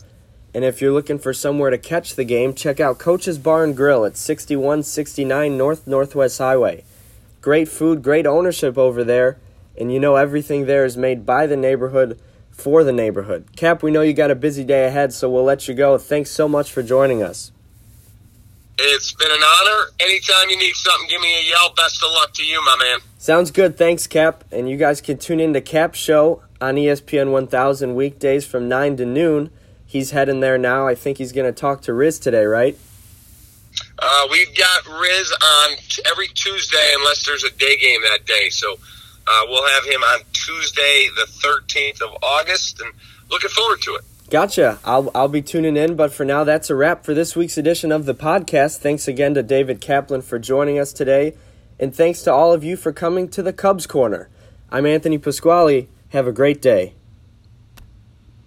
And 0.54 0.64
if 0.64 0.80
you're 0.80 0.92
looking 0.92 1.18
for 1.18 1.32
somewhere 1.32 1.70
to 1.70 1.78
catch 1.78 2.14
the 2.14 2.24
game, 2.24 2.54
check 2.54 2.80
out 2.80 2.98
Coach's 2.98 3.38
Bar 3.38 3.64
and 3.64 3.76
Grill 3.76 4.04
at 4.04 4.16
6169 4.16 5.56
North 5.56 5.86
Northwest 5.86 6.38
Highway. 6.38 6.84
Great 7.40 7.68
food, 7.68 8.02
great 8.02 8.26
ownership 8.26 8.76
over 8.76 9.04
there, 9.04 9.38
and 9.78 9.92
you 9.92 10.00
know 10.00 10.16
everything 10.16 10.66
there 10.66 10.84
is 10.84 10.96
made 10.96 11.24
by 11.24 11.46
the 11.46 11.56
neighborhood 11.56 12.18
for 12.58 12.84
the 12.84 12.92
neighborhood. 12.92 13.56
Cap, 13.56 13.82
we 13.82 13.90
know 13.90 14.02
you 14.02 14.12
got 14.12 14.30
a 14.30 14.34
busy 14.34 14.64
day 14.64 14.86
ahead, 14.86 15.12
so 15.12 15.30
we'll 15.30 15.44
let 15.44 15.68
you 15.68 15.74
go. 15.74 15.96
Thanks 15.96 16.30
so 16.30 16.48
much 16.48 16.70
for 16.70 16.82
joining 16.82 17.22
us. 17.22 17.52
It's 18.80 19.12
been 19.12 19.30
an 19.30 19.42
honor. 19.42 19.86
Anytime 20.00 20.50
you 20.50 20.58
need 20.58 20.74
something, 20.74 21.08
give 21.08 21.20
me 21.20 21.34
a 21.34 21.48
yell. 21.48 21.72
Best 21.74 22.02
of 22.02 22.12
luck 22.12 22.32
to 22.34 22.44
you, 22.44 22.64
my 22.64 22.76
man. 22.78 23.00
Sounds 23.18 23.50
good. 23.50 23.76
Thanks, 23.76 24.06
Cap. 24.06 24.44
And 24.52 24.68
you 24.68 24.76
guys 24.76 25.00
can 25.00 25.18
tune 25.18 25.40
in 25.40 25.52
to 25.54 25.60
Cap 25.60 25.94
Show 25.94 26.42
on 26.60 26.74
ESPN 26.74 27.32
1000 27.32 27.94
weekdays 27.94 28.44
from 28.44 28.68
9 28.68 28.96
to 28.98 29.06
noon. 29.06 29.50
He's 29.86 30.10
heading 30.10 30.40
there 30.40 30.58
now. 30.58 30.86
I 30.86 30.94
think 30.94 31.18
he's 31.18 31.32
going 31.32 31.52
to 31.52 31.58
talk 31.58 31.82
to 31.82 31.94
Riz 31.94 32.18
today, 32.18 32.44
right? 32.44 32.78
Uh, 33.98 34.28
we've 34.30 34.54
got 34.56 34.86
Riz 35.00 35.32
on 35.32 35.76
t- 35.88 36.02
every 36.10 36.28
Tuesday 36.28 36.92
unless 36.98 37.24
there's 37.24 37.44
a 37.44 37.50
day 37.50 37.76
game 37.78 38.02
that 38.02 38.26
day. 38.26 38.48
So 38.50 38.78
uh, 39.28 39.46
we'll 39.48 39.68
have 39.74 39.84
him 39.84 40.02
on 40.02 40.20
Tuesday, 40.32 41.08
the 41.14 41.26
13th 41.46 42.00
of 42.02 42.16
August, 42.22 42.80
and 42.80 42.92
looking 43.30 43.50
forward 43.50 43.82
to 43.82 43.94
it. 43.96 44.04
Gotcha. 44.30 44.78
I'll, 44.84 45.10
I'll 45.14 45.28
be 45.28 45.42
tuning 45.42 45.76
in, 45.76 45.96
but 45.96 46.12
for 46.12 46.24
now, 46.24 46.44
that's 46.44 46.70
a 46.70 46.74
wrap 46.74 47.04
for 47.04 47.14
this 47.14 47.34
week's 47.34 47.56
edition 47.56 47.90
of 47.90 48.04
the 48.04 48.14
podcast. 48.14 48.78
Thanks 48.78 49.08
again 49.08 49.34
to 49.34 49.42
David 49.42 49.80
Kaplan 49.80 50.22
for 50.22 50.38
joining 50.38 50.78
us 50.78 50.92
today, 50.92 51.34
and 51.80 51.94
thanks 51.94 52.22
to 52.22 52.32
all 52.32 52.52
of 52.52 52.62
you 52.62 52.76
for 52.76 52.92
coming 52.92 53.28
to 53.28 53.42
the 53.42 53.52
Cubs 53.52 53.86
Corner. 53.86 54.28
I'm 54.70 54.84
Anthony 54.84 55.16
Pasquale. 55.16 55.88
Have 56.10 56.26
a 56.26 56.32
great 56.32 56.60
day. 56.60 56.94